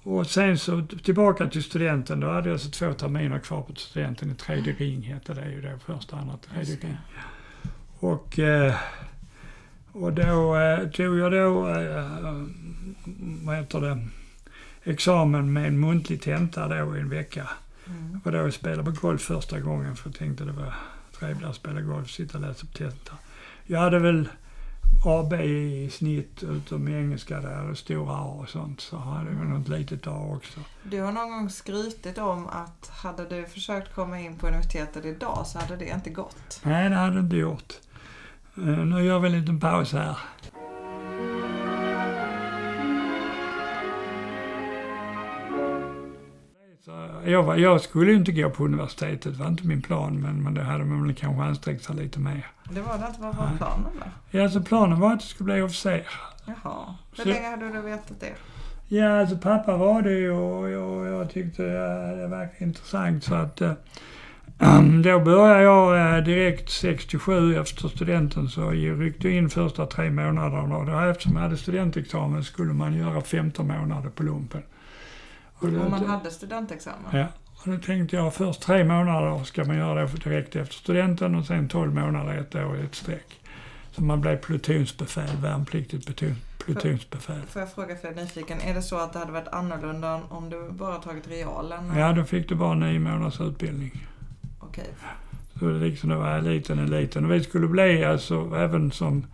Och 0.02 0.26
sen 0.26 0.58
så 0.58 0.86
tillbaka 1.04 1.46
till 1.46 1.62
studenten. 1.62 2.20
Då 2.20 2.26
hade 2.30 2.48
jag 2.48 2.54
alltså 2.54 2.70
två 2.70 2.92
terminer 2.92 3.38
kvar 3.38 3.62
på 3.62 3.74
studenten. 3.74 4.30
I 4.30 4.34
tredje 4.34 4.72
ring 4.72 5.02
hette 5.02 5.34
det 5.34 5.50
ju 5.50 5.60
då. 5.60 5.68
Första, 5.78 6.16
andra, 6.16 6.36
tredje 6.36 6.76
ring. 6.76 6.96
Och 7.98 8.38
eh, 8.38 8.74
Och 9.92 10.12
då 10.12 10.56
eh, 10.56 10.88
tog 10.88 11.18
jag 11.18 11.32
då, 11.32 11.68
eh, 11.68 12.46
vad 13.44 13.56
heter 13.56 13.80
det, 13.80 14.06
examen 14.84 15.52
med 15.52 15.66
en 15.66 15.80
muntlig 15.80 16.22
tenta 16.22 16.68
då 16.68 16.96
i 16.96 17.00
en 17.00 17.08
vecka. 17.08 17.48
Mm. 17.86 18.20
Och 18.24 18.32
då 18.32 18.38
jag 18.38 18.52
spelade 18.54 18.92
på 18.92 19.00
golf 19.00 19.22
första 19.22 19.60
gången 19.60 19.96
för 19.96 20.08
jag 20.08 20.16
tänkte 20.16 20.44
det 20.44 20.52
var 20.52 20.74
trevligare 21.18 21.50
att 21.50 21.56
spela 21.56 21.80
golf, 21.80 22.10
sitta 22.10 22.38
och 22.38 22.44
läsa 22.44 22.66
på 22.66 22.72
tenta. 22.72 23.12
Jag 23.66 23.80
hade 23.80 23.98
väl 23.98 24.28
AB 25.04 25.32
i 25.32 25.90
snitt 25.92 26.42
utom 26.42 26.88
i 26.88 26.94
engelska 26.94 27.40
där 27.40 27.54
hade 27.54 27.76
stora 27.76 28.12
A 28.14 28.36
och 28.42 28.48
sånt. 28.48 28.80
Så 28.80 28.96
hade 28.96 29.30
jag 29.32 29.46
något 29.46 29.68
litet 29.68 30.06
A 30.06 30.30
också. 30.36 30.60
Du 30.82 31.00
har 31.00 31.12
någon 31.12 31.30
gång 31.30 31.50
skrytit 31.50 32.18
om 32.18 32.46
att 32.46 32.90
hade 33.02 33.24
du 33.28 33.46
försökt 33.46 33.94
komma 33.94 34.20
in 34.20 34.34
på 34.36 34.46
universitetet 34.46 35.04
idag 35.04 35.46
så 35.46 35.58
hade 35.58 35.76
det 35.76 35.88
inte 35.88 36.10
gått. 36.10 36.60
Nej, 36.62 36.88
det 36.90 36.96
hade 36.96 37.14
jag 37.14 37.24
inte 37.24 37.36
gjort. 37.36 37.72
Eh, 38.56 38.62
Nu 38.64 39.04
gör 39.04 39.18
vi 39.18 39.26
en 39.28 39.40
liten 39.40 39.60
paus 39.60 39.92
här. 39.92 40.16
Jag, 47.24 47.42
var, 47.42 47.56
jag 47.56 47.80
skulle 47.80 48.12
inte 48.12 48.32
gå 48.32 48.50
på 48.50 48.64
universitetet, 48.64 49.22
det 49.22 49.38
var 49.42 49.46
inte 49.46 49.66
min 49.66 49.82
plan, 49.82 50.20
men, 50.20 50.42
men 50.42 50.54
det 50.54 50.62
hade 50.62 50.84
man 50.84 51.02
väl 51.06 51.14
kanske 51.14 51.42
ansträngt 51.42 51.82
sig 51.82 51.96
lite 51.96 52.20
mer. 52.20 52.46
Det 52.70 52.80
var 52.80 52.98
det 52.98 53.06
inte, 53.06 53.20
vad 53.20 53.36
var 53.36 53.50
planen 53.58 53.84
då? 54.00 54.06
Ja, 54.38 54.42
alltså 54.42 54.60
planen 54.62 55.00
var 55.00 55.08
att 55.12 55.20
jag 55.20 55.30
skulle 55.30 55.52
bli 55.52 55.62
officer. 55.62 56.06
Jaha. 56.46 56.94
Hur 57.16 57.22
Så- 57.22 57.28
länge 57.28 57.48
hade 57.50 57.68
du 57.72 57.80
vetat 57.82 58.20
det? 58.20 58.32
Ja, 58.88 59.20
alltså 59.20 59.36
pappa 59.36 59.76
var 59.76 60.02
det 60.02 60.12
ju 60.12 60.30
och 60.30 60.70
jag, 60.70 61.06
jag 61.06 61.30
tyckte 61.30 61.62
det 62.16 62.26
verkade 62.28 62.64
intressant 62.64 63.24
så 63.24 63.34
att 63.34 63.60
eh, 63.60 63.72
då 65.04 65.20
började 65.20 65.62
jag 65.62 66.16
eh, 66.18 66.24
direkt 66.24 66.70
67 66.70 67.56
efter 67.56 67.88
studenten 67.88 68.48
så 68.48 68.60
jag 68.60 69.00
ryckte 69.00 69.28
in 69.30 69.50
första 69.50 69.86
tre 69.86 70.10
månaderna 70.10 70.76
och 70.76 71.02
eftersom 71.10 71.32
jag 71.34 71.42
hade 71.42 71.56
studentexamen 71.56 72.44
skulle 72.44 72.72
man 72.72 72.94
göra 72.94 73.20
15 73.20 73.66
månader 73.66 74.08
på 74.10 74.22
lumpen. 74.22 74.62
Och 75.58 75.72
då, 75.72 75.80
Om 75.80 75.90
man 75.90 76.06
hade 76.06 76.30
studentexamen? 76.30 77.10
ja, 77.12 77.26
och 77.54 77.70
då 77.70 77.78
tänkte 77.78 78.16
jag 78.16 78.34
först 78.34 78.62
tre 78.62 78.84
månader 78.84 79.44
ska 79.44 79.64
man 79.64 79.76
göra 79.76 80.00
det 80.06 80.24
direkt 80.24 80.56
efter 80.56 80.74
studenten 80.74 81.34
och 81.34 81.44
sen 81.46 81.68
12 81.68 81.94
månader, 81.94 82.34
ett 82.34 82.54
år 82.54 82.76
i 82.76 82.84
ett 82.84 82.94
streck. 82.94 83.40
Så 83.92 84.02
man 84.02 84.20
blev 84.20 84.36
plutonsbefäl, 84.36 85.36
värnpliktigt 85.42 86.06
pluton, 86.06 86.36
plutonsbefäl. 86.58 87.40
Får 87.48 87.62
jag 87.62 87.72
fråga 87.72 87.96
för 87.96 88.08
jag 88.08 88.18
är 88.18 88.22
nyfiken, 88.22 88.60
är 88.60 88.74
det 88.74 88.82
så 88.82 88.96
att 88.98 89.12
det 89.12 89.18
hade 89.18 89.32
varit 89.32 89.48
annorlunda 89.48 90.20
om 90.28 90.50
du 90.50 90.68
bara 90.70 90.96
tagit 90.96 91.28
realen? 91.28 91.96
Ja, 91.96 92.12
då 92.12 92.24
fick 92.24 92.48
du 92.48 92.54
bara 92.54 92.74
nio 92.74 92.98
månaders 92.98 93.40
utbildning. 93.40 94.06
Okej. 94.60 94.88
Så 95.58 95.64
det 95.64 95.78
liksom, 95.78 96.08
det 96.10 96.16
var 96.16 96.38
eliten, 96.38 96.78
eliten. 96.78 97.24
Och 97.24 97.32
vi 97.32 97.44
skulle 97.44 97.68
bli, 97.68 98.04
alltså 98.04 98.54
även 98.56 98.90
som, 98.90 99.26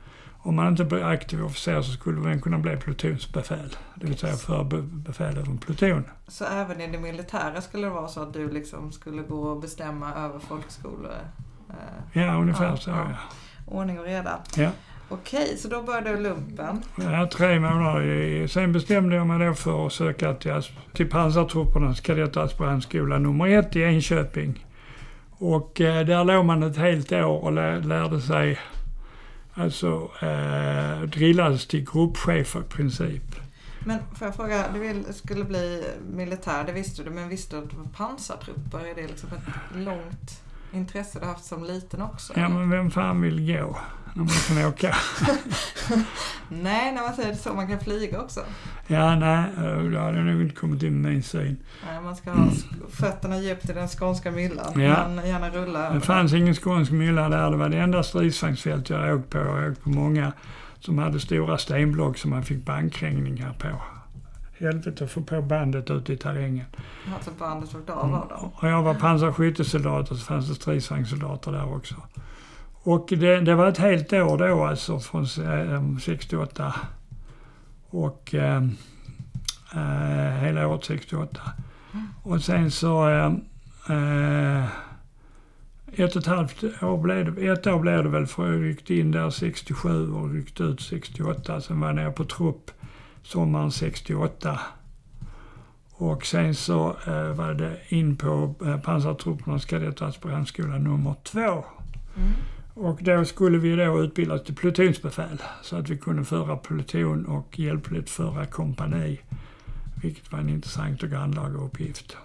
om 0.47 0.57
man 0.57 0.69
inte 0.69 0.85
blir 0.85 1.05
aktiv 1.05 1.45
officer 1.45 1.83
så 1.83 1.93
skulle 1.93 2.21
man 2.21 2.41
kunna 2.41 2.59
bli 2.59 2.77
plutonsbefäl. 2.77 3.77
Det 3.95 4.07
vill 4.07 4.19
säga 4.19 4.35
förbefäl 4.37 5.39
över 5.39 5.51
en 5.51 5.59
pluton. 5.59 6.05
Så 6.29 6.45
även 6.45 6.81
i 6.81 6.87
det 6.87 6.99
militära 6.99 7.61
skulle 7.61 7.87
det 7.87 7.91
vara 7.91 8.09
så 8.09 8.23
att 8.23 8.33
du 8.33 8.51
liksom 8.51 8.93
skulle 8.93 9.23
gå 9.23 9.41
och 9.43 9.61
bestämma 9.61 10.13
över 10.15 10.39
folkskolor? 10.39 11.13
Eh, 11.71 12.23
Ja, 12.23 12.35
ungefär 12.35 12.65
Ja, 12.67 12.77
så 12.77 12.91
ja. 12.91 12.97
ja. 13.11 13.17
ordning 13.75 13.99
och 13.99 14.05
reda. 14.05 14.39
Ja. 14.57 14.71
Okej, 15.09 15.57
så 15.59 15.69
då 15.69 15.83
började 15.83 16.11
du 16.11 16.21
lumpen. 16.21 16.83
Ja, 16.97 17.29
tre 17.33 17.61
månader. 17.61 18.47
Sen 18.47 18.73
bestämde 18.73 19.17
jag 19.17 19.27
mig 19.27 19.49
då 19.49 19.55
för 19.55 19.87
att 19.87 19.93
söka 19.93 20.35
till, 20.35 20.51
as- 20.53 20.71
till 20.93 21.11
pansartruppernas 21.11 22.01
kadettaspirantskola 22.01 23.19
nummer 23.19 23.49
ett 23.49 23.77
i 23.77 23.83
Enköping. 23.83 24.67
Och 25.31 25.81
eh, 25.81 26.07
där 26.07 26.25
låg 26.25 26.45
man 26.45 26.63
ett 26.63 26.77
helt 26.77 27.13
år 27.13 27.45
och 27.45 27.53
lär, 27.53 27.81
lärde 27.81 28.21
sig, 28.21 28.59
alltså 29.55 30.11
eh, 30.21 31.01
drillades 31.01 31.67
till 31.67 31.85
gruppchef 31.85 32.57
i 32.57 32.63
princip. 32.63 33.37
Men 33.87 33.99
får 34.15 34.27
jag 34.27 34.35
fråga, 34.35 34.65
du 34.75 34.81
vill, 34.81 35.15
skulle 35.15 35.45
bli 35.45 35.85
militär, 36.11 36.65
det 36.65 36.73
visste 36.73 37.03
du, 37.03 37.11
men 37.11 37.29
visste 37.29 37.57
du 37.57 37.63
att 37.63 37.71
det 37.71 37.77
var 37.77 37.85
pansartrupper? 37.85 38.79
Är 38.79 38.95
det 38.95 39.07
liksom 39.07 39.29
ett 39.29 39.77
långt 39.77 40.43
intresse 40.73 41.21
du 41.21 41.27
haft 41.27 41.45
som 41.45 41.65
liten 41.65 42.03
också? 42.03 42.33
Ja, 42.37 42.49
men 42.49 42.71
vem 42.71 42.91
fan 42.91 43.21
vill 43.21 43.53
gå 43.53 43.79
när 44.15 44.25
man 44.25 44.29
kan 44.59 44.67
åka? 44.69 44.97
Nej, 46.49 46.93
när 46.93 47.03
man 47.03 47.15
säger 47.15 47.29
det 47.29 47.37
så, 47.39 47.55
man 47.55 47.69
kan 47.69 47.81
flyga 47.81 48.21
också. 48.21 48.41
Ja, 48.87 49.17
nej, 49.17 49.45
eh, 49.57 49.63
då 49.83 49.99
hade 49.99 50.17
jag 50.17 50.27
nog 50.27 50.43
inte 50.43 50.55
kommit 50.55 50.83
in 50.83 51.03
med 51.03 51.13
min 51.13 51.23
syn. 51.23 51.57
Nej, 51.87 52.01
man 52.03 52.17
ska 52.17 52.31
ha 52.31 52.45
sk- 52.45 52.91
fötterna 52.91 53.39
djupt 53.39 53.71
i 53.71 53.73
den 53.73 53.89
skånska 53.89 54.31
myllan, 54.31 54.81
Ja. 54.81 55.09
men 55.09 55.27
gärna 55.29 55.51
rulla 55.51 55.91
Det 55.91 56.01
fanns 56.01 56.33
ingen 56.33 56.55
skånsk 56.55 56.93
mylla 56.93 57.29
där. 57.29 57.51
Det 57.51 57.57
var 57.57 57.69
det 57.69 57.79
enda 57.79 58.03
stridsvagnsfält 58.03 58.91
jag 58.91 59.17
åkt 59.19 59.31
på. 59.31 59.39
Jag 59.39 59.71
åkt 59.71 59.83
på 59.83 59.89
många 59.91 60.33
som 60.81 60.99
hade 60.99 61.21
stora 61.21 61.59
stenblock 61.59 62.19
som 62.19 62.31
man 62.31 62.43
fick 62.43 62.65
bankkrängningar 62.65 63.53
på. 63.59 63.69
Helvete 64.59 65.05
att 65.05 65.11
få 65.11 65.23
på 65.23 65.43
bandet 65.43 65.91
ute 65.91 66.13
i 66.13 66.17
terrängen. 66.17 66.67
Alltså 67.15 67.31
bandet 67.39 67.75
åkte 67.75 67.93
av 67.93 68.15
av 68.15 68.29
dem. 68.29 68.51
Och 68.55 68.69
jag 68.69 68.83
var 68.83 68.95
pansarskyttesoldat 68.95 70.11
och 70.11 70.17
så 70.17 70.25
fanns 70.25 70.49
det 70.49 70.55
stridsvagnssoldater 70.55 71.53
där 71.53 71.75
också. 71.77 71.95
Och 72.87 73.07
det, 73.09 73.41
det 73.41 73.55
var 73.55 73.69
ett 73.69 73.79
helt 73.79 74.13
år 74.13 74.39
då 74.39 74.65
alltså 74.65 74.99
från 74.99 75.23
eh, 75.23 75.99
68 75.99 76.75
och 77.91 78.35
eh, 78.35 78.63
eh, 79.75 80.33
hela 80.41 80.69
året 80.69 80.85
68. 80.85 81.41
Och 82.23 82.43
sen 82.43 82.71
så 82.71 83.09
eh, 83.09 83.33
eh, 83.89 84.65
ett 85.97 86.17
och 86.17 86.23
ett 86.23 86.27
halvt 86.27 86.65
år 86.83 87.03
blev 87.03 87.35
det, 87.35 87.47
ett 87.47 87.67
år 87.67 87.79
blev 87.79 88.03
det 88.03 88.09
väl 88.09 88.27
för 88.27 88.53
jag 88.53 88.63
ryckte 88.63 88.95
in 88.95 89.11
där 89.11 89.31
67 89.31 90.13
och 90.13 90.31
ryckte 90.31 90.63
ut 90.63 90.81
68. 90.81 91.61
Sen 91.61 91.81
var 91.81 91.87
jag 91.87 91.97
nere 91.97 92.11
på 92.11 92.25
trupp 92.25 92.71
sommaren 93.23 93.73
68. 93.73 94.61
Och 95.93 96.27
sen 96.27 96.55
så 96.55 96.97
eh, 97.07 97.29
var 97.29 97.55
det 97.55 97.77
in 97.89 98.17
på 98.17 98.55
eh, 98.67 98.81
pansartruppernas 98.81 99.65
kadettaspirantskola 99.65 100.79
nummer 100.79 101.15
två. 101.23 101.65
Mm. 102.17 102.33
Och 102.75 102.99
då 103.03 103.25
skulle 103.25 103.59
vi 103.59 103.77
då 103.77 104.03
utbildas 104.03 104.45
till 104.45 104.55
plutonsbefäl 104.55 105.43
så 105.63 105.77
att 105.77 105.89
vi 105.89 105.97
kunde 105.99 106.25
föra 106.25 106.57
pluton 106.57 107.27
och 107.27 107.59
hjälpligt 107.59 108.11
föra 108.11 108.47
kompani. 108.47 109.21
Vilket 110.03 110.33
var 110.33 110.39
en 110.39 110.49
intressant 110.49 111.03
och 111.03 111.11
grannlaga 111.11 111.59
uppgift. 111.59 112.17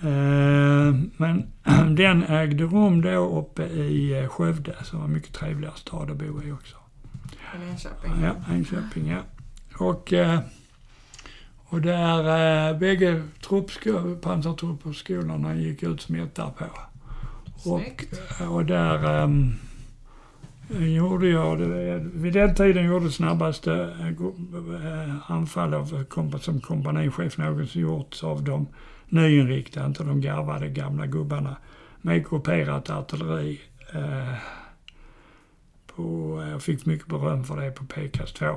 Eh, 0.00 0.94
Men 1.16 1.46
den 1.96 2.22
ägde 2.24 2.64
rum 2.64 3.00
då 3.02 3.38
uppe 3.40 3.64
i 3.66 4.20
eh, 4.22 4.28
Skövde 4.28 4.74
som 4.84 4.98
var 4.98 5.06
en 5.06 5.12
mycket 5.12 5.32
trevligare 5.34 5.74
stad 5.76 6.10
att 6.10 6.16
bo 6.16 6.42
i 6.42 6.52
också. 6.52 6.76
I 7.32 7.58
Linköping. 7.66 8.12
Ja, 8.22 8.54
Enköping, 8.54 9.08
ja. 9.08 9.18
Och, 9.78 10.12
eh, 10.12 10.38
och 11.66 11.80
där 11.80 12.74
bägge 12.78 13.22
truppsko- 13.46 14.20
pansartrupperskolorna 14.20 15.54
gick 15.56 15.82
ut 15.82 16.00
som 16.02 16.14
ettor 16.14 16.50
på. 16.58 16.64
Och, 17.66 17.80
Snyggt. 17.80 18.20
och 18.50 18.64
där 18.64 19.22
um, 19.22 19.54
gjorde 20.70 21.28
jag, 21.28 21.56
vid 22.14 22.32
den 22.32 22.54
tiden 22.54 22.84
gjorde 22.84 23.10
snabbaste 23.10 23.72
eh, 24.00 24.08
eh, 24.08 25.30
anfall 25.30 25.74
av 25.74 26.04
som 26.40 26.60
kompanichef 26.60 27.38
någonsin 27.38 27.82
gjorts 27.82 28.24
av 28.24 28.42
de 28.42 28.66
nyinriktade, 29.08 29.86
inte 29.86 30.04
de 30.04 30.20
garvade 30.20 30.68
gamla 30.68 31.06
gubbarna, 31.06 31.56
med 32.00 32.28
grupperat 32.28 32.90
artilleri. 32.90 33.60
Eh, 33.94 34.34
på, 35.96 36.38
jag 36.50 36.62
fick 36.62 36.86
mycket 36.86 37.08
beröm 37.08 37.44
för 37.44 37.60
det 37.60 37.70
på 37.70 37.84
PKAS 37.84 38.32
2. 38.32 38.56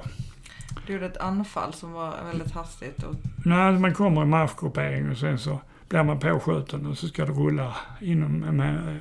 Du 0.88 0.94
gjorde 0.94 1.06
ett 1.06 1.18
anfall 1.18 1.74
som 1.74 1.92
var 1.92 2.14
väldigt 2.26 2.52
hastigt 2.52 3.04
och 3.04 3.16
När 3.46 3.72
man 3.72 3.94
kommer 3.94 4.22
i 4.22 4.26
marschgruppering 4.26 5.12
och 5.12 5.18
sen 5.18 5.40
så 5.40 5.60
blir 5.90 6.04
man 6.04 6.20
påskjuten 6.20 6.86
och 6.86 6.98
så 6.98 7.08
ska 7.08 7.26
det 7.26 7.32
rulla 7.32 7.76
inom, 8.02 8.32
med, 8.40 9.00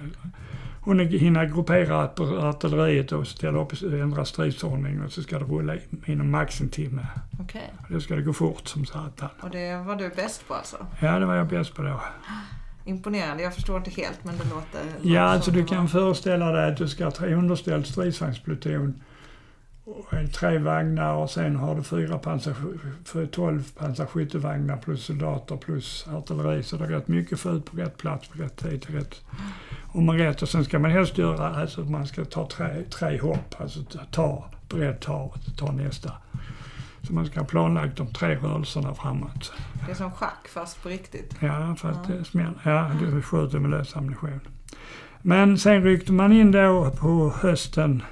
hon 0.80 1.00
hinner 1.00 1.44
gruppera 1.46 1.96
art- 2.04 2.20
artilleriet 2.20 3.12
och 3.12 3.26
ställa 3.26 3.58
upp, 3.58 3.72
ändra 3.82 4.24
stridsordning 4.24 5.02
och 5.02 5.12
så 5.12 5.22
ska 5.22 5.38
det 5.38 5.44
rulla 5.44 5.74
inom 6.06 6.30
max 6.30 6.60
en 6.60 6.68
timme. 6.68 7.06
okej. 7.40 7.72
Och 7.78 7.92
Då 7.92 8.00
ska 8.00 8.14
det 8.16 8.22
gå 8.22 8.32
fort 8.32 8.68
som 8.68 8.86
satan. 8.86 9.28
Och 9.40 9.50
det 9.50 9.76
var 9.86 9.96
du 9.96 10.08
bäst 10.08 10.48
på 10.48 10.54
alltså? 10.54 10.76
Ja, 11.00 11.18
det 11.18 11.26
var 11.26 11.34
jag 11.34 11.48
bäst 11.48 11.74
på 11.74 11.82
då. 11.82 12.00
Imponerande. 12.84 13.42
Jag 13.42 13.54
förstår 13.54 13.76
inte 13.76 13.90
helt 13.90 14.24
men 14.24 14.34
det 14.38 14.44
låter... 14.44 14.80
Ja, 15.14 15.20
alltså 15.22 15.50
du 15.50 15.60
var. 15.60 15.68
kan 15.68 15.88
föreställa 15.88 16.52
dig 16.52 16.70
att 16.72 16.76
du 16.76 16.88
ska 16.88 17.04
ha 17.04 17.26
underställd 17.26 17.86
stridsvagnspluton. 17.86 18.94
En- 20.10 20.30
Tre 20.30 20.58
vagnar 20.58 21.14
och 21.14 21.30
sen 21.30 21.56
har 21.56 21.74
du 21.74 21.82
fyra 21.82 22.18
pansar, 22.18 22.54
12 23.32 23.64
pansarskyttevagnar 23.78 24.76
plus 24.76 25.04
soldater 25.04 25.56
plus 25.56 26.06
artilleri. 26.08 26.62
Så 26.62 26.76
det 26.76 26.84
är 26.84 26.88
rätt 26.88 27.08
mycket 27.08 27.40
för 27.40 27.56
ut 27.56 27.64
på 27.64 27.76
rätt 27.76 27.96
plats 27.96 28.28
på 28.28 28.42
rätt 28.42 28.56
tid. 28.56 28.86
Rätt, 28.88 29.20
om 29.88 30.04
man 30.06 30.18
rätt. 30.18 30.42
Och 30.42 30.48
sen 30.48 30.64
ska 30.64 30.78
man 30.78 30.90
helst 30.90 31.18
göra, 31.18 31.56
alltså 31.56 31.80
man 31.80 32.06
ska 32.06 32.24
ta 32.24 32.48
tre, 32.48 32.82
tre 32.90 33.20
hopp. 33.20 33.54
Alltså 33.60 33.80
ta- 34.10 34.44
beredd 34.68 35.00
ta 35.00 35.14
och 35.16 35.36
ta 35.56 35.72
nästa. 35.72 36.12
Så 37.02 37.12
man 37.14 37.26
ska 37.26 37.40
ha 37.40 37.46
planlagt 37.46 37.96
de 37.96 38.06
tre 38.12 38.34
rörelserna 38.36 38.94
framåt. 38.94 39.52
Det 39.86 39.90
är 39.92 39.96
som 39.96 40.10
schack 40.10 40.48
fast 40.48 40.82
på 40.82 40.88
riktigt. 40.88 41.36
Ja, 41.40 41.74
fast 41.78 42.00
Ja. 42.08 42.14
det 42.14 42.24
smäller. 42.24 42.60
Ja, 42.64 42.90
du 43.00 43.22
skjuter 43.22 43.58
med 43.58 43.70
lös 43.70 43.96
ammunition. 43.96 44.40
Men 45.26 45.58
sen 45.58 45.82
ryckte 45.82 46.12
man 46.12 46.32
in 46.32 46.52
då 46.52 46.90
på 46.90 47.32
hösten, 47.40 48.02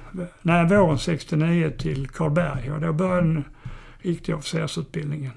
nej 0.41 0.65
våren 0.65 0.99
69 0.99 1.71
till 1.77 2.07
Karlberg 2.07 2.71
och 2.71 2.81
då 2.81 2.93
började 2.93 3.21
den 3.21 3.43
riktiga 3.97 4.35
officersutbildningen. 4.35 5.31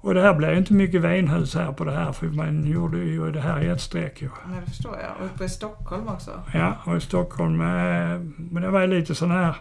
Och 0.00 0.14
det 0.14 0.22
här 0.22 0.34
blev 0.34 0.58
inte 0.58 0.72
mycket 0.72 1.00
venhus 1.00 1.54
här 1.54 1.72
på 1.72 1.84
det 1.84 1.92
här 1.92 2.12
för 2.12 2.26
man 2.26 2.66
gjorde 2.66 2.98
ju 2.98 3.32
det 3.32 3.40
här 3.40 3.64
i 3.64 3.68
ett 3.68 3.80
streck 3.80 4.22
ju. 4.22 4.28
Nej, 4.46 4.60
det 4.60 4.70
förstår 4.70 4.96
jag. 5.02 5.20
Och 5.20 5.34
uppe 5.34 5.44
i 5.44 5.48
Stockholm 5.48 6.08
också. 6.08 6.30
Ja, 6.54 6.76
och 6.84 6.96
i 6.96 7.00
Stockholm, 7.00 7.60
eh, 7.60 8.20
men 8.36 8.62
det 8.62 8.70
var 8.70 8.86
lite 8.86 9.14
sån 9.14 9.30
här, 9.30 9.56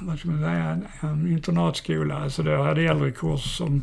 vad 0.00 0.18
ska 0.18 0.28
man 0.28 0.40
säga, 0.40 0.80
en, 1.00 1.26
internatskola. 1.26 2.18
Alltså 2.18 2.42
det 2.42 2.56
hade 2.56 2.82
äldre 2.82 3.10
kurs 3.10 3.56
som 3.56 3.82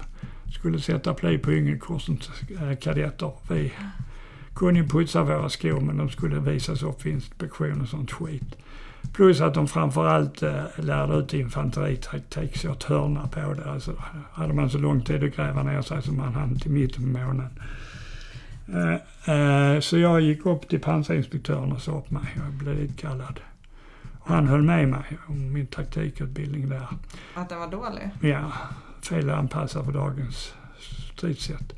skulle 0.52 0.82
sätta 0.82 1.14
pli 1.14 1.38
på 1.38 1.54
yngre 1.54 1.78
kursens 1.78 2.30
eh, 2.62 2.78
kadetter. 2.78 3.32
Vi 3.50 3.74
kunde 4.58 4.80
ju 4.80 4.88
putsa 4.88 5.24
våra 5.24 5.50
skor 5.50 5.80
men 5.80 5.98
de 5.98 6.10
skulle 6.10 6.40
visas 6.40 6.84
upp 6.84 7.06
vid 7.06 7.14
inspektion 7.14 7.82
och 7.82 7.88
sånt 7.88 8.12
skit. 8.12 8.58
Plus 9.14 9.42
att 9.42 9.54
de 9.54 9.68
framförallt 9.68 10.44
eh, 10.44 10.64
lärde 10.76 11.14
ut 11.14 11.34
infanteritaktik, 11.34 12.58
så 12.58 12.76
hörna 12.88 13.28
på 13.28 13.54
det. 13.54 13.72
Alltså, 13.72 13.92
hade 14.32 14.54
man 14.54 14.70
så 14.70 14.78
lång 14.78 15.02
tid 15.02 15.24
att 15.24 15.36
gräva 15.36 15.64
ner 15.64 15.82
sig 15.82 16.02
som 16.02 16.18
man 16.18 16.34
hann 16.34 16.60
till 16.60 16.72
mitten 16.72 17.14
på 17.14 17.20
månen. 17.20 17.50
Eh, 18.68 19.36
eh, 19.36 19.80
så 19.80 19.98
jag 19.98 20.22
gick 20.22 20.46
upp 20.46 20.68
till 20.68 20.80
pansarinspektören 20.80 21.72
och 21.72 21.82
sa 21.82 21.98
upp 21.98 22.12
mig. 22.12 22.24
Jag 22.36 22.54
blev 22.54 22.80
lite 22.80 23.02
kallad. 23.02 23.40
Och 24.20 24.30
han 24.30 24.48
höll 24.48 24.62
med 24.62 24.90
mig 24.90 25.18
om 25.28 25.54
min 25.54 25.68
taktikutbildning 25.68 26.70
där. 26.70 26.88
Att 27.34 27.50
den 27.50 27.60
var 27.60 27.72
dålig? 27.72 28.10
Ja, 28.22 28.52
fel 29.02 29.30
anpassad 29.30 29.86
för 29.86 29.92
dagens 29.92 30.54
stridssätt. 31.14 31.74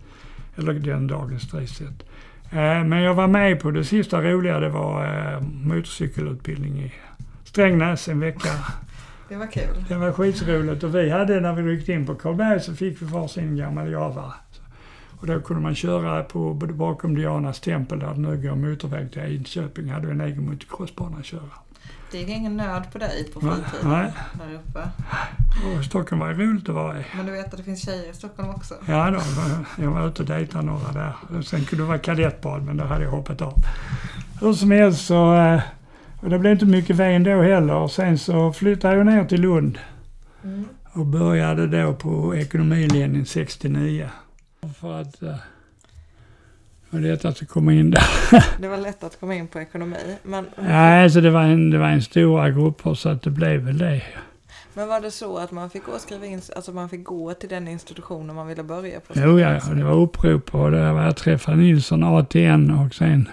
Eller 0.55 0.73
den 0.73 1.07
dagens 1.07 1.43
stridssätt. 1.43 2.08
Eh, 2.51 2.83
men 2.83 3.01
jag 3.01 3.13
var 3.13 3.27
med 3.27 3.59
på 3.59 3.71
det 3.71 3.83
sista 3.83 4.21
roliga, 4.21 4.59
det 4.59 4.69
var 4.69 5.05
eh, 5.05 5.41
motorcykelutbildning 5.41 6.79
i 6.79 6.93
Strängnäs 7.43 8.07
en 8.07 8.19
vecka. 8.19 8.49
Det 9.29 9.35
var 9.35 9.47
kul. 9.47 9.85
Det 9.87 9.95
var 9.95 10.11
skitroligt 10.11 10.83
och 10.83 10.95
vi 10.95 11.09
hade, 11.09 11.39
när 11.39 11.53
vi 11.53 11.61
ryckte 11.61 11.93
in 11.93 12.05
på 12.05 12.15
Karlberg 12.15 12.59
så 12.59 12.75
fick 12.75 13.01
vi 13.01 13.05
varsin 13.05 13.57
gammal 13.57 13.91
Java. 13.91 14.33
Och 15.19 15.27
då 15.27 15.39
kunde 15.39 15.61
man 15.63 15.75
köra 15.75 16.23
på, 16.23 16.53
bakom 16.53 17.15
Dianas 17.15 17.59
tempel 17.59 17.99
där 17.99 18.13
det 18.13 18.19
nu 18.19 18.37
går 18.37 18.55
motorväg 18.55 19.11
till 19.11 19.21
Enköping, 19.21 19.89
hade 19.89 20.07
vi 20.07 20.13
en 20.13 20.21
egen 20.21 20.45
motocrossbana 20.45 21.17
att 21.17 21.25
köra. 21.25 21.49
Det 22.11 22.17
gick 22.17 22.29
ingen 22.29 22.57
nöd 22.57 22.83
på 22.91 22.97
dig 22.97 23.23
på 23.33 23.39
fritiden 23.41 23.91
nej. 23.91 24.11
där 24.33 24.55
uppe. 24.55 24.89
Och 25.77 25.85
Stockholm 25.85 26.19
var 26.19 26.29
ju 26.29 26.33
roligt 26.33 26.69
att 26.69 26.75
vara 26.75 26.99
i. 26.99 27.03
Men 27.15 27.25
du 27.25 27.31
vet 27.31 27.45
att 27.45 27.57
det 27.57 27.63
finns 27.63 27.85
tjejer 27.85 28.11
i 28.11 28.13
Stockholm 28.13 28.49
också? 28.49 28.73
Ja, 28.85 29.11
då, 29.11 29.21
jag 29.83 29.91
var 29.91 30.07
ute 30.07 30.21
och 30.21 30.27
dejtade 30.27 30.65
några 30.65 30.91
där. 30.91 31.41
Sen 31.41 31.65
kunde 31.65 31.83
det 31.83 31.87
vara 31.87 31.97
kadettbad, 31.97 32.63
men 32.63 32.77
då 32.77 32.83
hade 32.83 33.03
jag 33.03 33.11
hoppat 33.11 33.41
av. 33.41 33.53
Hur 34.41 34.53
som 34.53 34.71
helst 34.71 35.05
så... 35.05 35.35
eh, 35.35 35.61
Och 36.21 36.29
det 36.29 36.39
blev 36.39 36.53
inte 36.53 36.65
mycket 36.65 36.95
ven 36.95 37.23
då 37.23 37.41
heller. 37.41 37.87
Sen 37.87 38.17
så 38.17 38.53
flyttade 38.53 38.95
jag 38.95 39.05
ner 39.05 39.25
till 39.25 39.41
Lund 39.41 39.79
Mm. 40.43 40.65
och 40.93 41.05
började 41.05 41.67
då 41.67 41.93
på 41.93 42.35
ekonomilinjen 42.35 43.25
69. 43.25 44.09
För 44.79 45.01
att... 45.01 45.23
Det 46.91 46.97
var 46.97 47.07
lätt 47.07 47.25
att 47.25 47.47
komma 47.47 47.73
in 47.73 47.91
där. 47.91 48.03
Det 48.61 48.67
var 48.67 48.77
lätt 48.77 49.03
att 49.03 49.19
komma 49.19 49.35
in 49.35 49.47
på 49.47 49.59
ekonomi. 49.59 50.17
Men, 50.23 50.45
Ja, 50.55 51.03
alltså 51.03 51.21
det 51.21 51.29
var 51.29 51.41
en, 51.43 51.69
det 51.69 51.77
var 51.77 51.87
en 51.87 52.01
stora 52.01 52.49
grupper 52.49 52.93
så 52.93 53.09
att 53.09 53.21
det 53.21 53.29
blev 53.29 53.61
väl 53.61 53.77
det. 53.77 54.01
men 54.73 54.87
var 54.87 55.01
det 55.01 55.11
så 55.11 55.37
att 55.37 55.51
man 55.51 55.69
fick 55.69 55.85
gå 55.85 55.91
och 55.91 56.01
skriva 56.01 56.25
in, 56.25 56.41
alltså 56.55 56.71
man 56.71 56.89
fick 56.89 57.03
gå 57.03 57.33
till 57.33 57.49
den 57.49 57.67
institutionen 57.67 58.35
man 58.35 58.47
ville 58.47 58.63
börja 58.63 58.99
på? 58.99 59.13
Jo, 59.15 59.39
ja, 59.39 59.49
det 59.75 59.83
var 59.83 59.93
upprop 59.93 60.55
och 60.55 60.71
det 60.71 60.93
var 60.93 61.03
jag 61.03 61.17
träffade 61.17 61.57
Nilsson, 61.57 62.03
ATN 62.03 62.71
och 62.71 62.93
sen... 62.95 63.29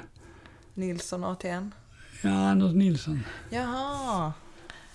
Nilsson 0.74 1.24
ATN? 1.24 1.72
Ja, 2.22 2.30
Anders 2.50 2.74
Nilsson. 2.74 3.22
Jaha, 3.50 4.32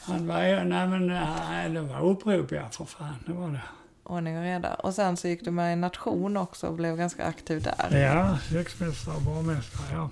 Han 0.01 0.27
var 0.27 0.43
ju, 0.43 0.63
nej 0.63 0.87
men 0.87 1.07
nej, 1.07 1.69
det 1.69 1.81
var 1.81 2.01
upprop 2.05 2.51
ja, 2.51 2.61
för 2.71 2.85
fan. 2.85 3.15
Det 3.25 3.33
var 3.33 3.47
det. 3.49 3.61
Ordning 4.03 4.37
och 4.37 4.43
reda. 4.43 4.73
Och 4.73 4.93
sen 4.93 5.17
så 5.17 5.27
gick 5.27 5.45
du 5.45 5.51
med 5.51 5.73
i 5.73 5.75
Nation 5.75 6.37
också 6.37 6.67
och 6.67 6.73
blev 6.73 6.97
ganska 6.97 7.25
aktiv 7.25 7.61
där. 7.63 7.97
Ja, 7.97 8.37
köksmästare 8.51 9.15
och 9.15 9.21
borgmästare, 9.21 9.85
ja. 9.93 10.09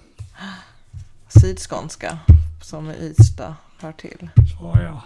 Sydskånska, 1.27 2.19
som 2.61 2.91
i 2.91 2.93
Ystad 2.93 3.55
hör 3.81 3.91
till. 3.91 4.29
Så 4.59 4.77
jag. 4.83 5.01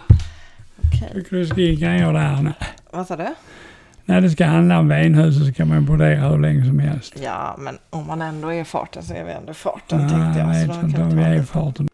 Okej. 0.78 1.10
Tycker 1.14 1.36
du 1.36 1.46
ska 1.46 1.54
grejer 1.56 2.12
där? 2.12 2.42
Nej. 2.42 2.54
Vad 2.90 3.06
sa 3.06 3.16
du? 3.16 3.34
När 4.04 4.20
det 4.20 4.30
ska 4.30 4.46
handla 4.46 4.78
om 4.78 4.88
venhuset 4.88 5.46
så 5.46 5.52
kan 5.52 5.68
man 5.68 5.84
brodera 5.84 6.28
hur 6.28 6.38
länge 6.38 6.64
som 6.66 6.78
helst. 6.78 7.14
Ja, 7.22 7.56
men 7.58 7.78
om 7.90 8.06
man 8.06 8.22
ändå 8.22 8.48
är 8.48 8.60
i 8.60 8.64
farten 8.64 9.02
så 9.02 9.14
är 9.14 9.24
vi 9.24 9.32
ändå 9.32 9.50
i 9.50 9.54
farten 9.54 10.00
Ja, 10.02 10.08
tänkte 10.08 10.40
jag. 10.40 10.54
jag 10.54 10.66
vet 10.68 10.84
inte 10.84 11.02
om 11.02 11.16
vi 11.16 11.22
är 11.22 11.34
i 11.34 11.42
farten. 11.42 11.88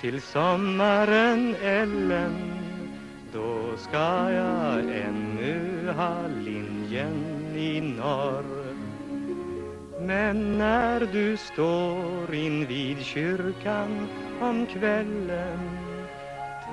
Till 0.00 0.22
sommaren 0.22 1.54
Ellen 1.62 2.53
då 3.34 3.76
ska 3.76 4.32
jag 4.32 4.78
ännu 4.78 5.92
ha 5.96 6.26
linjen 6.44 7.56
i 7.56 7.80
norr. 7.80 8.44
Men 10.00 10.58
när 10.58 11.00
du 11.00 11.36
står 11.36 12.34
invid 12.34 12.98
kyrkan 13.04 14.08
om 14.40 14.66
kvällen 14.66 15.58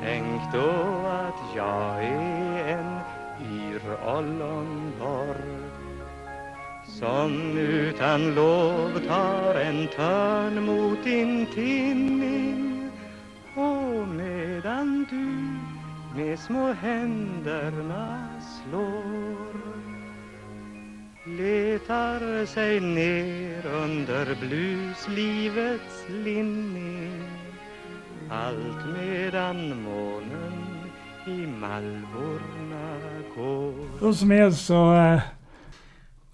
Tänk 0.04 0.42
då 0.54 0.70
att 1.08 1.56
jag 1.56 2.04
är 2.04 2.68
en 2.68 3.00
yr 3.52 3.82
ollonborr 4.06 5.36
som 6.86 7.58
utan 7.58 8.36
lov 8.36 9.00
tar 9.08 9.56
en 9.56 9.88
törn 9.88 10.66
mot 10.66 11.04
din 11.04 11.46
tinning 11.46 12.92
och 13.56 14.08
medan 14.08 15.06
du 15.10 15.81
med 16.16 16.40
små 16.40 16.74
händerna 16.74 18.28
slår. 18.42 19.62
Letar 21.38 22.46
sig 22.46 22.80
ner 22.80 23.66
under 23.66 24.36
bluslivets 24.42 26.06
linning 26.10 27.24
allt 28.32 28.98
medan 28.98 29.84
månen 29.84 30.88
i 31.26 31.48
malvorna 31.48 32.98
går. 33.36 33.74
Hur 34.00 34.14
som 34.14 34.32
helst 34.32 34.66
så... 34.66 34.94
Eh, 34.94 35.22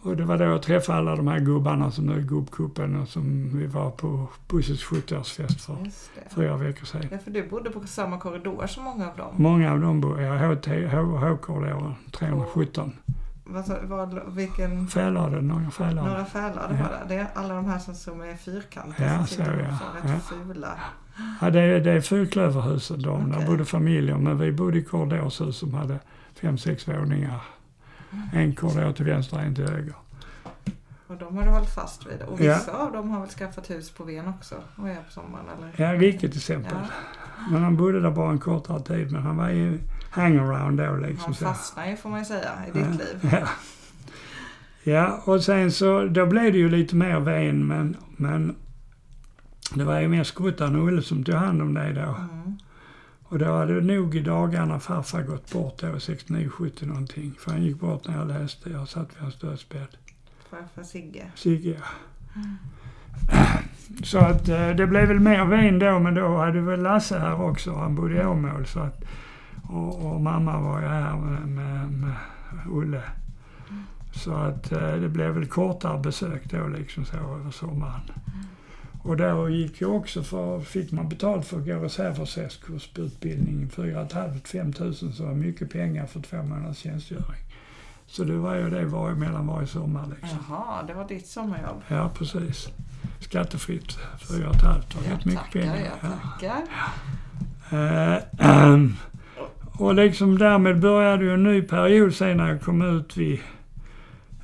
och 0.08 0.18
det 0.18 0.24
var 0.26 0.38
då 0.38 0.44
jag 0.44 0.62
träffade 0.62 0.98
alla 0.98 1.16
de 1.16 1.28
här 1.28 1.40
gubbarna 1.40 1.92
som 1.92 2.06
nu 2.06 2.14
är 2.18 2.22
gubbkuppen 2.22 2.96
och 3.02 3.08
som 3.08 3.50
vi 3.58 3.68
var 3.68 3.92
på 3.92 4.28
Busses 4.48 4.84
70-årsfest 4.86 5.60
för 5.66 5.78
fyra 6.36 6.58
veckor 6.58 6.86
sedan. 6.86 7.08
Ja, 7.12 7.18
för 7.18 7.32
du 7.32 7.48
bodde 7.50 7.70
på 7.70 7.88
samma 7.88 8.18
korridor 8.18 8.68
som 8.68 8.84
många 8.84 9.10
av 9.12 9.18
dem. 9.18 9.34
Många 9.38 9.72
av 9.72 9.80
dem 9.80 10.02
bor, 10.02 10.22
ja, 10.22 10.34
HT, 10.38 10.68
HK-korridoren 10.68 11.96
317. 12.12 12.92
Vad, 13.50 13.66
vad, 13.84 14.20
vilken... 14.36 14.88
Fällade, 14.88 15.42
några 15.42 15.70
fällade. 15.72 16.10
Några 16.10 16.26
fällor, 16.26 16.62
det 16.70 16.76
Ja. 16.78 16.84
var 16.84 16.90
det. 17.08 17.16
Det 17.16 17.22
är 17.22 17.28
alla 17.34 17.54
de 17.54 17.66
här 17.66 17.80
som, 17.80 17.96
som 17.96 18.22
är 18.22 18.36
fyrkantiga. 18.36 19.08
Ja, 19.08 19.18
som 19.18 19.28
så 19.28 19.34
sitter 19.34 19.68
ja. 19.70 19.78
så 19.78 20.08
rätt 20.08 20.14
Ja. 20.32 20.36
fula. 20.46 20.68
Ja, 21.42 21.50
det, 21.50 21.62
är- 21.62 21.80
det 21.80 21.92
är 21.92 22.02
Fyrklöverhuset, 22.02 23.04
de. 23.04 23.30
Där 23.30 23.38
Okej. 23.38 23.48
bodde 23.48 23.66
familjer. 23.66 24.18
Men 24.18 24.38
vi 24.38 24.52
bodde 24.52 24.78
i 24.78 24.84
korridorshus 24.84 25.58
som 25.58 25.74
hade 25.74 26.00
fem, 26.42 26.58
sex 26.58 26.88
våningar. 26.88 27.40
En 28.34 28.56
korridor 28.56 28.92
till 28.92 29.06
vänster, 29.06 29.38
en 29.40 29.56
till 29.56 29.70
höger. 29.70 29.94
Och 31.08 31.18
de 31.18 31.38
har 31.38 31.44
du 31.44 31.50
hållit 31.50 31.74
fast 31.74 32.06
vid. 32.08 32.22
Och 32.22 32.42
Ja. 32.42 32.54
vissa 32.58 32.72
av 32.72 32.92
dem 32.92 33.10
har 33.10 33.20
väl 33.20 33.30
skaffat 33.30 33.70
hus 33.70 33.90
på 33.90 34.04
Ven 34.04 34.28
också? 34.28 34.56
Och 34.76 34.90
är 34.90 34.96
på 34.96 35.12
sommaren 35.12 35.46
eller? 35.58 35.72
Ja, 35.94 35.94
Ricke 36.02 36.20
till 36.30 36.38
exempel. 36.38 36.78
Ja, 36.82 36.88
Men 37.52 37.64
han 37.64 37.78
bodde 37.78 38.02
där 38.02 38.12
bara 38.12 38.32
en 38.32 38.40
kortare 38.40 38.82
tid. 38.82 39.12
Men 39.12 39.22
han 39.22 39.38
var 39.38 39.50
ju 39.50 39.80
hangaround 40.12 40.78
då 40.80 40.96
liksom. 40.96 41.26
han 41.26 41.34
så. 41.34 41.46
fastnar 41.46 41.88
ju 41.88 41.98
får 41.98 42.10
man 42.10 42.20
ju 42.20 42.26
säga 42.26 42.52
i 42.68 42.72
ditt 42.72 42.90
liv. 42.96 43.30
Ja. 43.32 43.48
ja, 44.84 45.22
och 45.26 45.44
sen 45.44 45.72
så, 45.72 46.06
då 46.08 46.26
blev 46.26 46.52
det 46.52 46.58
ju 46.58 46.70
lite 46.70 46.96
mer 46.96 47.20
ven 47.20 47.68
men, 47.68 47.98
men 48.18 48.56
det 49.76 49.84
var 49.84 50.00
ju 50.00 50.08
mest 50.08 50.36
Guttan 50.36 50.76
och 50.76 50.84
Olle 50.84 51.02
som 51.02 51.24
tog 51.24 51.36
hand 51.36 51.62
om 51.62 51.74
det 51.74 51.94
då. 51.94 52.02
Mm. 52.02 52.58
Och 53.30 53.40
då 53.40 53.46
hade 53.46 53.82
nog 53.82 54.16
i 54.16 54.22
dagarna 54.22 54.80
farfar 54.80 55.22
gått 55.22 55.54
bort 55.54 55.80
då, 55.80 56.00
69, 56.00 56.50
70 56.50 56.86
någonting. 56.86 57.36
För 57.40 57.52
han 57.52 57.64
gick 57.64 57.80
bort 57.80 58.08
när 58.08 58.18
jag 58.18 58.28
läste. 58.28 58.70
Jag 58.70 58.88
satt 58.88 59.16
vid 59.16 59.22
hans 59.22 59.40
dödsbädd. 59.40 59.98
Farfar 60.50 60.84
Sigge. 60.84 61.32
Sigge, 61.36 61.70
ja. 61.80 61.88
Så 64.04 64.18
att 64.18 64.50
eh, 64.50 64.70
det 64.70 64.88
blev 64.88 65.08
väl 65.08 65.20
mer 65.20 65.46
ven 65.46 65.80
då, 65.80 66.00
men 66.00 66.14
då 66.14 66.38
hade 66.38 66.62
väl 66.62 66.82
Lasse 66.82 67.20
här 67.20 67.42
också. 67.42 67.76
Han 67.76 67.96
bodde 67.96 68.16
i 68.16 68.26
Åmål. 68.26 68.66
Så 68.66 68.80
att, 68.80 69.04
och, 69.70 70.06
och 70.06 70.22
mamma 70.22 70.60
var 70.60 70.82
ju 70.82 70.88
här 70.88 71.18
med, 71.18 71.48
med, 71.48 71.92
med 71.92 72.16
Olle. 72.70 73.02
Så 74.12 74.34
att 74.34 74.72
eh, 74.72 74.94
det 74.96 75.10
blev 75.10 75.32
väl 75.32 75.46
kortare 75.46 76.00
besök 76.00 76.44
då 76.52 76.68
liksom 76.68 77.06
så 77.06 77.18
över 77.18 77.52
sommaren. 77.52 78.02
Och 79.08 79.18
då 79.18 79.50
gick 79.50 79.82
ju 79.82 79.88
också 79.88 80.24
för, 80.24 80.60
fick 80.62 80.92
man 80.92 81.10
betalt 81.10 81.46
för 81.46 81.58
att 81.60 81.66
gå 81.66 81.74
reservofficerskurs 81.80 82.88
på 82.88 83.02
utbildning. 83.02 83.70
4 83.70 84.08
500 84.44 84.78
tusen 84.78 85.14
så 85.14 85.26
var 85.26 85.34
mycket 85.34 85.72
pengar 85.72 86.06
för 86.06 86.20
två 86.20 86.38
månaders 86.44 86.78
tjänstgöring. 86.78 87.42
Så 88.08 88.24
det 88.24 88.38
var 88.38 88.56
ju 88.56 88.70
det 88.70 88.86
var 88.86 89.12
mellan 89.12 89.48
varje 89.48 89.68
sommar 89.68 90.06
liksom. 90.22 90.40
Jaha, 90.50 90.84
det 90.88 90.94
var 90.94 91.08
ditt 91.08 91.28
sommarjobb. 91.28 91.82
Ja, 91.88 92.10
precis. 92.18 92.68
skattefritt. 93.20 93.98
Fyra 94.30 94.50
och 94.50 94.56
ett 94.56 94.62
halvt 94.62 94.96
år. 94.96 95.02
Jag 95.06 95.14
Rätt 95.18 95.26
mycket 95.26 95.42
tackar, 95.42 95.60
pengar. 95.62 95.76
jag 95.76 96.12
Ja. 96.12 96.18
tackar. 96.24 96.64
Eh, 97.70 98.24
ehm, 98.40 98.94
och 99.78 99.96
liksom 99.96 100.38
därmed 100.38 100.80
började 100.80 101.24
ju 101.24 101.34
en 101.34 101.44
ny 101.44 101.62
period 101.62 102.14
sen 102.16 102.38
när 102.38 102.50
jag 102.50 102.62
kom 102.62 102.82
ut 102.98 103.18
vid 103.18 103.40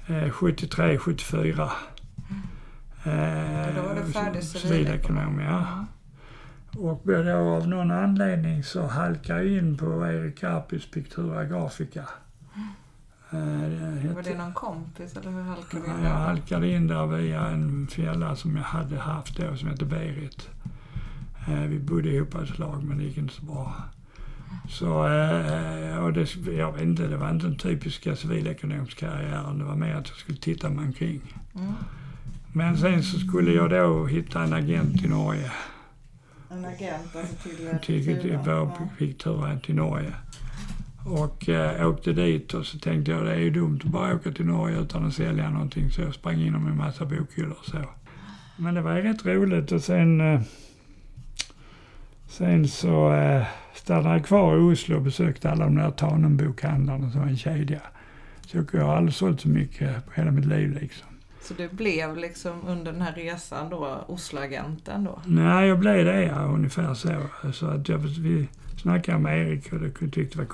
eh, 0.07 0.29
73, 0.29 0.97
74. 0.97 1.71
Eh, 3.03 3.75
då 3.75 3.81
var 3.81 3.95
du 4.05 4.11
färdig 4.11 4.43
som 4.43 4.59
civilekonom. 4.61 5.39
ja. 5.39 5.85
Och 6.77 7.01
då 7.05 7.37
av 7.37 7.67
någon 7.67 7.91
anledning 7.91 8.63
så 8.63 8.87
halkade 8.87 9.43
jag 9.43 9.57
in 9.57 9.77
på 9.77 10.05
Erik 10.07 10.39
Karpis 10.39 10.91
Pictura 10.91 11.45
Grafica. 11.45 12.05
Eh, 13.31 13.37
det 13.39 14.13
Var 14.15 14.23
det 14.23 14.37
någon 14.37 14.53
kompis 14.53 15.17
eller 15.17 15.31
hur 15.31 15.41
halkade 15.41 15.83
du 15.83 15.87
in 15.87 15.93
jag 16.03 16.03
där? 16.03 16.09
halkade 16.09 16.67
in 16.67 16.87
där 16.87 17.05
via 17.07 17.47
en 17.47 17.87
fälla 17.87 18.35
som 18.35 18.55
jag 18.57 18.63
hade 18.63 18.99
haft 18.99 19.37
då 19.37 19.55
som 19.55 19.69
hette 19.69 19.85
Berit. 19.85 20.49
Eh, 21.47 21.61
vi 21.61 21.79
bodde 21.79 22.09
ihop 22.09 22.35
ett 22.35 22.49
slag 22.49 22.83
men 22.83 22.97
det 22.97 23.03
gick 23.03 23.17
inte 23.17 23.33
så 23.33 23.45
bra. 23.45 23.73
Så, 24.69 25.07
eh, 25.07 25.97
och 26.03 26.13
det, 26.13 26.35
jag 26.57 26.71
vet 26.71 26.81
inte, 26.81 27.07
det 27.07 27.17
var 27.17 27.29
inte 27.29 27.45
den 27.47 27.57
typiska 27.57 28.15
civilekonomiska 28.15 29.09
karriären. 29.09 29.57
Det 29.59 29.65
var 29.65 29.75
mer 29.75 29.95
att 29.95 30.07
jag 30.07 30.17
skulle 30.17 30.37
titta 30.37 30.69
mig 30.69 30.85
omkring. 30.85 31.21
Mm. 31.55 31.73
Men 32.55 32.77
sen 32.77 33.03
så 33.03 33.19
skulle 33.19 33.51
jag 33.51 33.69
då 33.69 34.05
hitta 34.05 34.43
en 34.43 34.53
agent 34.53 35.05
i 35.05 35.07
Norge. 35.07 35.51
En 36.51 36.65
agent 36.65 37.15
alltså 37.15 37.35
till 37.35 37.77
Till, 37.81 38.21
till 38.21 38.39
Ja. 38.45 38.77
Pictura 38.97 39.59
till 39.59 39.75
Norge. 39.75 40.13
Och 41.05 41.49
eh, 41.49 41.87
åkte 41.89 42.13
dit 42.13 42.53
och 42.53 42.65
så 42.65 42.79
tänkte 42.79 43.11
jag 43.11 43.25
det 43.25 43.31
är 43.31 43.39
ju 43.39 43.49
dumt 43.49 43.79
att 43.83 43.91
bara 43.91 44.15
åka 44.15 44.31
till 44.31 44.45
Norge 44.45 44.79
utan 44.79 45.05
att 45.05 45.13
sälja 45.13 45.49
någonting. 45.49 45.91
Så 45.91 46.01
jag 46.01 46.13
sprang 46.13 46.41
in 46.41 46.53
med 46.53 46.71
en 46.71 46.77
massa 46.77 47.05
bokhyllor 47.05 47.55
och 47.59 47.65
så. 47.65 47.77
Men 48.57 48.73
det 48.73 48.81
var 48.81 48.95
rätt 48.95 49.25
roligt 49.25 49.71
och 49.71 49.81
sen... 49.81 50.21
Eh, 50.21 50.41
sen 52.27 52.67
så 52.67 53.13
eh, 53.13 53.45
stannade 53.73 54.15
jag 54.15 54.25
kvar 54.25 54.55
i 54.57 54.59
Oslo 54.59 54.95
och 54.95 55.01
besökte 55.01 55.51
alla 55.51 55.65
de 55.65 55.75
där 55.75 55.91
Tanum-bokhandlarna 55.91 57.11
som 57.11 57.21
var 57.21 57.27
en 57.27 57.37
kedja. 57.37 57.81
Så 58.47 58.57
jag 58.71 58.85
har 58.85 58.95
aldrig 58.95 59.13
sålt 59.13 59.41
så 59.41 59.49
mycket 59.49 60.05
på 60.05 60.11
hela 60.13 60.31
mitt 60.31 60.45
liv 60.45 60.77
liksom. 60.81 61.07
Så 61.43 61.53
du 61.53 61.69
blev 61.69 62.17
liksom 62.17 62.67
under 62.67 62.91
den 62.91 63.01
här 63.01 63.13
resan 63.13 63.69
då 63.69 64.05
Osloagenten 64.07 65.03
då? 65.03 65.19
Nej, 65.25 65.67
jag 65.67 65.79
blev 65.79 66.05
det 66.05 66.23
ja, 66.23 66.41
ungefär 66.41 66.93
så. 66.93 67.09
så 67.53 67.65
att 67.67 67.89
jag, 67.89 67.97
vi 67.97 68.47
snackade 68.77 69.19
med 69.19 69.47
Erik 69.47 69.73
och 69.73 69.79
det 69.79 70.11
tyckte 70.11 70.37
var 70.37 70.45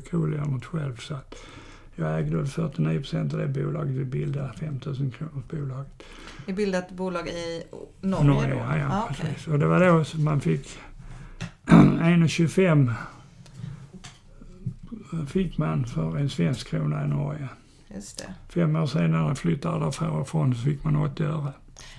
kul 0.00 0.40
att 0.40 0.50
något 0.50 0.64
själv. 0.64 0.96
Så 0.96 1.14
att 1.14 1.34
jag 1.94 2.18
ägde 2.18 2.36
väl 2.36 2.46
49 2.46 2.98
procent 2.98 3.32
av 3.34 3.38
det 3.40 3.48
bolaget. 3.48 3.94
Vi 3.94 4.04
bildade 4.04 4.52
5000 4.52 5.10
kronors 5.10 5.44
bolag. 5.50 5.84
Ni 6.46 6.52
bildade 6.52 6.86
ett 6.86 6.92
bolag 6.92 7.28
i 7.28 7.62
Norge, 8.00 8.24
Norge, 8.26 8.50
då? 8.50 8.56
ja, 8.58 8.76
ja 8.78 8.88
Ah, 8.90 9.08
okej. 9.10 9.16
precis. 9.26 9.46
Och 9.48 9.58
det 9.58 9.66
var 9.66 9.80
då 9.86 10.04
som 10.04 10.24
man 10.24 10.40
fick 10.40 10.78
1,25 11.66 12.92
fick 15.26 15.58
man 15.58 15.84
för 15.86 16.16
en 16.16 16.28
svensk 16.30 16.68
krona 16.68 17.04
i 17.04 17.08
Norge. 17.08 17.48
Just 17.94 18.18
det. 18.18 18.34
Fem 18.48 18.76
år 18.76 18.86
senare 18.86 19.34
flyttade 19.34 19.84
jag 19.84 19.94
därifrån 20.00 20.54
så 20.54 20.60
fick 20.62 20.84
man 20.84 20.96
80 20.96 21.24
öre. 21.24 21.52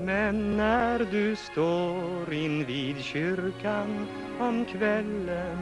Men 0.01 0.57
när 0.57 1.07
du 1.11 1.37
står 1.37 2.33
invid 2.33 3.01
kyrkan 3.01 4.07
om 4.39 4.65
kvällen 4.65 5.59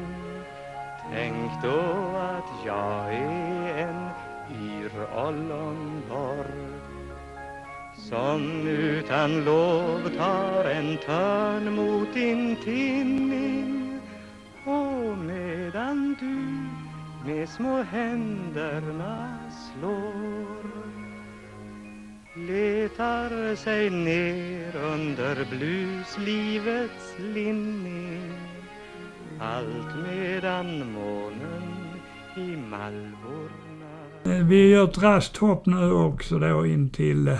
Tänk 1.13 1.51
då 1.63 1.81
att 2.17 2.67
jag 2.67 3.15
är 3.15 3.79
en 3.79 4.09
yr 4.55 4.95
ollonborr 5.27 6.51
som 7.97 8.67
utan 8.69 9.45
lov 9.45 10.09
tar 10.17 10.65
en 10.65 10.99
törn 10.99 11.75
mot 11.75 12.15
din 12.15 12.57
tinning 12.57 14.01
och 14.65 15.19
medan 15.19 16.17
du 16.21 16.37
med 17.31 17.49
små 17.49 17.83
händerna 17.83 19.39
slår 19.51 20.63
letar 22.35 23.57
sig 23.57 23.91
ner 23.91 24.77
under 24.77 25.47
bluslivets 25.51 27.19
linning 27.19 28.33
allt 29.41 29.97
medan 30.09 30.93
månen 30.93 31.63
i 32.37 32.57
malvor 32.57 33.62
vi 34.25 34.69
gör 34.71 34.85
ett 34.85 34.99
raskt 34.99 35.37
hopp 35.37 35.67
nu 35.67 35.93
också 35.93 36.39
då 36.39 36.67
in 36.67 36.91
till 36.91 37.29
eh, 37.29 37.35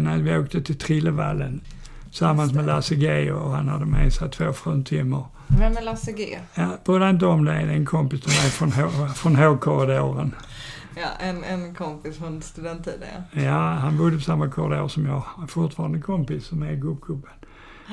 när 0.00 0.18
vi 0.18 0.38
åkte 0.38 0.62
till 0.62 0.78
Trillevallen 0.78 1.60
tillsammans 2.08 2.52
med 2.52 2.66
Lasse 2.66 2.94
G 2.94 3.32
och 3.32 3.50
han 3.50 3.68
hade 3.68 3.86
med 3.86 4.12
sig 4.12 4.30
två 4.30 4.52
fruntimmer. 4.52 5.24
Vem 5.48 5.76
är 5.76 5.82
Lasse 5.82 6.12
G? 6.12 6.38
Ja, 6.54 6.68
bry 6.84 6.98
dig 6.98 7.10
inte 7.10 7.26
om 7.26 7.44
det, 7.44 7.52
det 7.52 7.58
är 7.58 7.66
en 7.66 7.86
kompis 7.86 8.20
till 8.20 8.30
mig 8.42 8.50
från, 8.50 8.72
H- 8.72 9.08
från 9.14 9.36
H-korridoren. 9.36 10.34
Ja, 10.96 11.08
en, 11.20 11.44
en 11.44 11.74
kompis 11.74 12.18
från 12.18 12.42
studenttiden 12.42 13.08
ja. 13.32 13.40
Ja, 13.42 13.58
han 13.72 13.98
bodde 13.98 14.16
på 14.16 14.22
samma 14.22 14.48
korridor 14.50 14.88
som 14.88 15.06
jag. 15.06 15.22
Han 15.26 15.44
är 15.44 15.48
fortfarande 15.48 16.00
kompis 16.00 16.46
som 16.46 16.62
är 16.62 16.74
gubbgubben. 16.74 17.30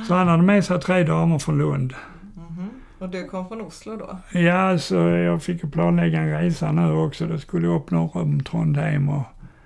Så 0.08 0.14
han 0.14 0.28
hade 0.28 0.44
med 0.44 0.66
sig 0.66 0.80
tre 0.82 1.04
damer 1.04 1.40
från 1.40 1.58
Lund. 1.58 1.94
Mhm. 2.36 2.70
Och 3.00 3.10
du 3.10 3.28
kom 3.28 3.48
från 3.48 3.62
Oslo 3.62 3.98
då? 3.98 4.40
Ja, 4.40 4.80
så 4.80 4.96
jag 4.96 5.44
fick 5.44 5.72
planlägga 5.72 6.22
en 6.22 6.32
resa 6.32 6.72
nu 6.72 6.92
också. 6.92 7.26
Det 7.26 7.40
skulle 7.40 7.68
upp 7.68 7.92
norr 7.92 8.18
om 8.18 8.44
Trondheim 8.44 9.10
och 9.10 9.24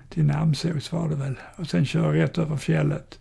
till 0.08 0.24
Namsos 0.24 0.92
var 0.92 1.08
det 1.08 1.16
väl. 1.16 1.34
Och 1.56 1.66
sen 1.66 1.84
köra 1.84 2.12
rätt 2.12 2.38
över 2.38 2.56
fjället. 2.56 3.18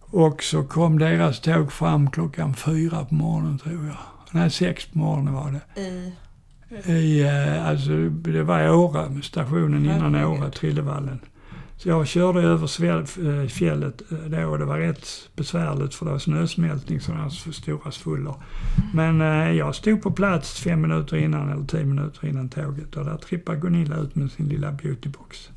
Och 0.00 0.42
så 0.42 0.62
kom 0.64 0.98
deras 0.98 1.40
tåg 1.40 1.72
fram 1.72 2.10
klockan 2.10 2.54
fyra 2.54 3.04
på 3.04 3.14
morgonen 3.14 3.58
tror 3.58 3.86
jag. 3.86 3.96
Nej, 4.30 4.50
sex 4.50 4.86
på 4.86 4.98
morgonen 4.98 5.34
var 5.34 5.50
det. 5.50 5.80
I... 5.80 6.12
I, 6.84 7.22
eh, 7.22 7.68
alltså, 7.68 7.90
det 8.08 8.42
var 8.42 8.70
Åre, 8.70 9.22
stationen 9.22 9.84
innan. 9.84 10.14
Åre, 10.24 10.50
Trillevallen. 10.50 11.20
Så 11.78 11.88
jag 11.88 12.06
körde 12.06 12.40
över 12.40 13.42
eh, 13.42 13.48
fjället 13.48 14.02
eh, 14.12 14.18
då 14.18 14.48
och 14.48 14.58
det 14.58 14.64
var 14.64 14.78
rätt 14.78 15.08
besvärligt 15.36 15.94
för 15.94 16.04
det 16.06 16.12
var 16.12 16.18
snösmältning 16.18 17.00
sådana 17.00 17.22
här 17.22 17.30
så 17.30 17.52
stora 17.52 17.92
svullor. 17.92 18.42
Men 18.94 19.20
eh, 19.20 19.52
jag 19.52 19.74
stod 19.74 20.02
på 20.02 20.10
plats 20.10 20.60
fem 20.60 20.80
minuter 20.80 21.16
innan 21.16 21.52
eller 21.52 21.64
tio 21.64 21.84
minuter 21.84 22.28
innan 22.28 22.48
tåget 22.48 22.96
och 22.96 23.04
där 23.04 23.16
trippade 23.16 23.58
Gunilla 23.58 23.96
ut 23.96 24.14
med 24.14 24.30
sin 24.30 24.48
lilla 24.48 24.72
beautybox. 24.72 25.48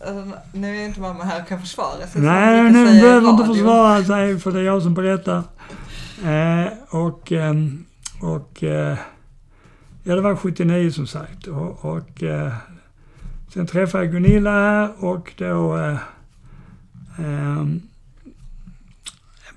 Alltså, 0.00 0.38
nu 0.52 0.76
är 0.76 0.86
inte 0.86 1.00
mamma 1.00 1.24
här 1.24 1.42
och 1.42 1.48
kan 1.48 1.60
försvara 1.60 1.96
sig. 1.96 2.10
så 2.12 2.18
Nej, 2.18 2.62
nu 2.62 2.84
behöver 2.84 3.30
inte 3.30 3.44
försvara 3.44 4.04
sig 4.04 4.38
för 4.38 4.52
det 4.52 4.58
är 4.58 4.64
jag 4.64 4.82
som 4.82 4.94
berättar. 4.94 5.42
Eh, 6.24 6.72
och 6.90 7.32
ehm, 7.32 7.84
och 8.20 8.62
eh, 8.62 8.98
ja, 10.02 10.14
det 10.14 10.20
var 10.20 10.36
79 10.36 10.90
som 10.90 11.06
sagt. 11.06 11.46
Och, 11.46 11.84
och 11.84 12.22
eh, 12.22 12.52
sen 13.54 13.66
träffade 13.66 14.04
jag 14.04 14.12
Gunilla 14.12 14.50
här 14.50 15.04
och 15.04 15.32
då 15.38 15.76
eh, 15.78 15.96
ehm, 17.18 17.80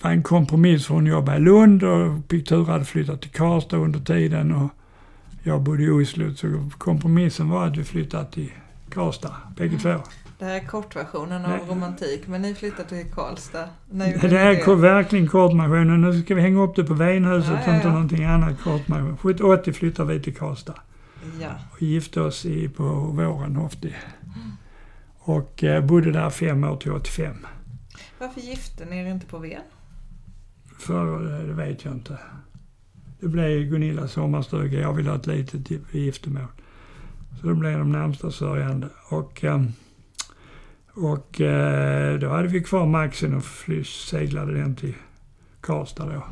var 0.01 0.11
en 0.11 0.23
kompromiss 0.23 0.85
för 0.87 0.93
hon 0.93 1.05
jobbade 1.05 1.37
i 1.37 1.41
Lund 1.41 1.83
och 1.83 2.27
Pictura 2.27 2.71
hade 2.71 2.85
flyttat 2.85 3.21
till 3.21 3.31
Karlstad 3.31 3.77
under 3.77 3.99
tiden 3.99 4.51
och 4.51 4.69
jag 5.43 5.61
bodde 5.61 5.83
i 5.83 5.89
Oslo. 5.89 6.33
Så 6.35 6.69
kompromissen 6.77 7.49
var 7.49 7.67
att 7.67 7.77
vi 7.77 7.83
flyttade 7.83 8.25
till 8.31 8.51
Karlstad, 8.89 9.35
bägge 9.57 9.77
två. 9.79 9.95
Det 10.39 10.45
här 10.45 10.55
är 10.55 10.59
kortversionen 10.67 11.45
av 11.45 11.51
Nej. 11.51 11.59
romantik, 11.69 12.27
men 12.27 12.41
ni 12.41 12.55
flyttade 12.55 12.89
till 12.89 13.05
Karlstad. 13.13 13.65
Gjorde 13.91 14.27
Det 14.27 14.39
är 14.39 14.63
ko- 14.63 14.75
verkligen 14.75 15.27
kortmaskinen. 15.27 16.01
Nu 16.01 16.21
ska 16.21 16.35
vi 16.35 16.41
hänga 16.41 16.61
upp 16.61 16.75
det 16.75 16.83
på 16.83 16.93
Venhuset, 16.93 17.49
Ja, 17.51 17.59
ja, 17.67 17.75
inte 17.75 17.87
ja. 17.87 17.93
någonting 17.93 18.23
annat 18.25 18.61
kortmaskin. 18.63 19.17
70 19.17 19.73
flyttade 19.73 20.13
vi 20.13 20.19
till 20.23 20.35
Karlstad 20.35 20.73
Ja. 21.41 21.51
och 21.71 21.81
gifte 21.81 22.21
oss 22.21 22.45
i, 22.45 22.69
på 22.69 22.83
våren 22.93 23.57
80. 23.57 23.95
Och 25.19 25.63
eh, 25.63 25.85
bodde 25.85 26.11
där 26.11 26.29
fem 26.29 26.63
år 26.63 26.75
till 26.77 26.91
85. 26.91 27.35
Varför 28.19 28.41
gifte 28.41 28.85
ni 28.85 28.97
er 28.97 29.05
inte 29.05 29.25
på 29.25 29.37
Ven? 29.37 29.61
För 30.79 31.39
eh, 31.39 31.45
det 31.47 31.53
vet 31.53 31.85
jag 31.85 31.93
inte. 31.93 32.17
Det 33.19 33.27
blev 33.27 33.63
Gunillas 33.69 34.11
sommarstuga. 34.11 34.79
Jag 34.79 34.93
ville 34.93 35.09
ha 35.09 35.17
ett 35.17 35.27
litet 35.27 35.69
gi- 35.71 35.79
giftermål. 35.91 36.47
Så 37.41 37.47
det 37.47 37.53
blev 37.55 37.79
de 37.79 37.91
närmsta 37.91 38.31
sörjande. 38.31 38.89
Och, 39.09 39.43
eh, 39.43 39.63
och 40.93 41.41
eh, 41.41 42.19
då 42.19 42.29
hade 42.29 42.47
vi 42.47 42.63
kvar 42.63 42.85
Maxen 42.85 43.35
och 43.35 43.43
fly, 43.43 43.83
seglade 43.83 44.53
den 44.53 44.75
till 44.75 44.93
Karlstad 45.61 46.05
då. 46.05 46.23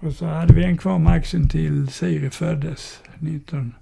Och 0.00 0.12
så 0.12 0.26
hade 0.26 0.54
vi 0.54 0.64
en 0.64 0.78
kvar 0.78 0.98
Maxen 0.98 1.48
till 1.48 1.88
Siri 1.88 2.30
föddes 2.30 3.00
1982. 3.14 3.80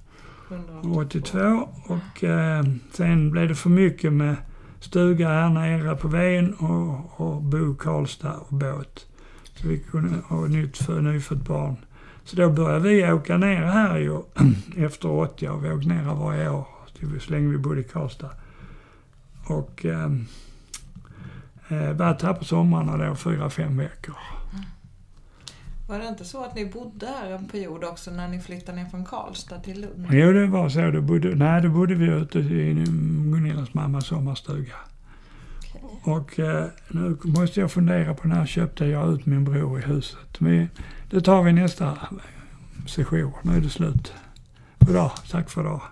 182. 0.83 1.69
Och 1.87 2.25
eh, 2.25 2.65
sen 2.93 3.31
blev 3.31 3.49
det 3.49 3.55
för 3.55 3.71
mycket 3.71 4.13
med 4.13 4.37
stuga 4.81 5.29
här 5.29 5.49
nere 5.49 5.97
på 5.97 6.09
Ven 6.09 6.55
och, 6.55 7.21
och 7.21 7.43
bo 7.43 7.75
Karlstad 7.75 8.35
och 8.35 8.55
båt. 8.55 9.07
Så 9.55 9.69
vi 9.69 9.79
kunde 9.79 10.19
ha 10.29 10.47
nytt 10.47 10.77
för 10.77 11.01
nyfött 11.01 11.45
barn. 11.45 11.77
Så 12.25 12.37
då 12.37 12.51
började 12.51 12.89
vi 12.89 13.13
åka 13.13 13.37
ner 13.37 13.63
här 13.63 13.99
ju 13.99 14.23
efter 14.77 15.11
80 15.11 15.49
år. 15.49 15.59
Vi 15.59 15.71
åkte 15.71 15.89
ner 15.89 16.03
varje 16.03 16.51
år 16.51 16.67
så 17.21 17.33
länge 17.33 17.49
vi 17.49 17.59
bodde 17.59 17.81
i 17.81 17.85
Karlstad. 17.85 18.31
Och 19.47 19.87
eh, 19.87 20.13
eh, 21.69 21.93
varit 21.93 22.23
här 22.23 22.35
på 22.35 22.45
sommarna 22.45 23.09
då 23.09 23.15
fyra, 23.15 23.51
fem 23.51 23.77
veckor. 23.77 24.38
Var 25.89 25.99
det 25.99 26.09
inte 26.09 26.25
så 26.25 26.45
att 26.45 26.55
ni 26.55 26.67
bodde 26.67 27.07
här 27.07 27.31
en 27.31 27.49
period 27.49 27.85
också 27.85 28.11
när 28.11 28.29
ni 28.29 28.41
flyttade 28.41 28.79
ner 28.79 28.89
från 28.89 29.05
Karlstad 29.05 29.59
till 29.59 29.81
Lund? 29.81 30.07
Jo, 30.11 30.33
det 30.33 30.47
var 30.47 30.69
så. 30.69 30.91
Då 30.91 31.01
bodde, 31.01 31.35
nej, 31.35 31.63
då 31.63 31.69
bodde 31.69 31.95
vi 31.95 32.07
ute 32.07 32.39
i 32.39 32.85
Gunillas 33.33 33.75
mammas 33.75 34.07
sommarstuga. 34.07 34.75
Och 36.03 36.39
eh, 36.39 36.67
nu 36.89 37.17
måste 37.25 37.61
jag 37.61 37.73
fundera 37.73 38.15
på 38.15 38.29
när 38.29 38.47
köpte 38.47 38.87
jag 38.87 39.13
ut 39.15 39.27
min 39.27 39.45
bror 39.45 39.79
i 39.79 39.83
huset. 39.83 40.37
Vi, 40.39 40.69
det 41.11 41.21
tar 41.21 41.43
vi 41.43 41.53
nästa 41.53 41.99
session. 42.87 43.33
Nu 43.43 43.57
är 43.57 43.61
det 43.61 43.71
slut. 43.71 44.13
Goddag. 44.79 45.13
Tack 45.31 45.51
för 45.51 45.61
idag. 45.61 45.83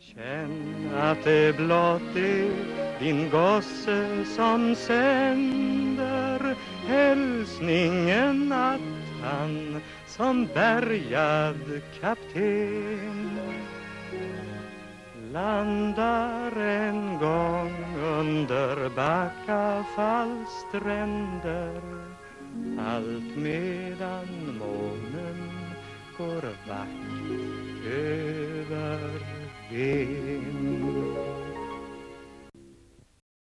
Känn 0.00 0.94
att 0.94 1.24
det 1.24 1.56
blott 1.56 2.16
är 2.16 2.50
din 2.98 3.30
gosse 3.30 4.24
som 4.36 4.74
sänder 4.74 6.56
hälsningen 6.86 8.52
att 8.52 9.05
han 9.26 9.80
som 10.06 10.46
bärgad 10.54 11.82
kapten 12.00 13.38
landar 15.32 16.56
en 16.56 17.18
gång 17.18 17.74
under 18.02 18.88
Backafalls 18.88 20.48
stränder 20.68 21.80
allt 22.78 23.36
medan 23.36 24.58
månen 24.58 25.50
går 26.18 26.42
vackert 26.68 27.86
över 27.86 29.00
Ven. 29.70 30.65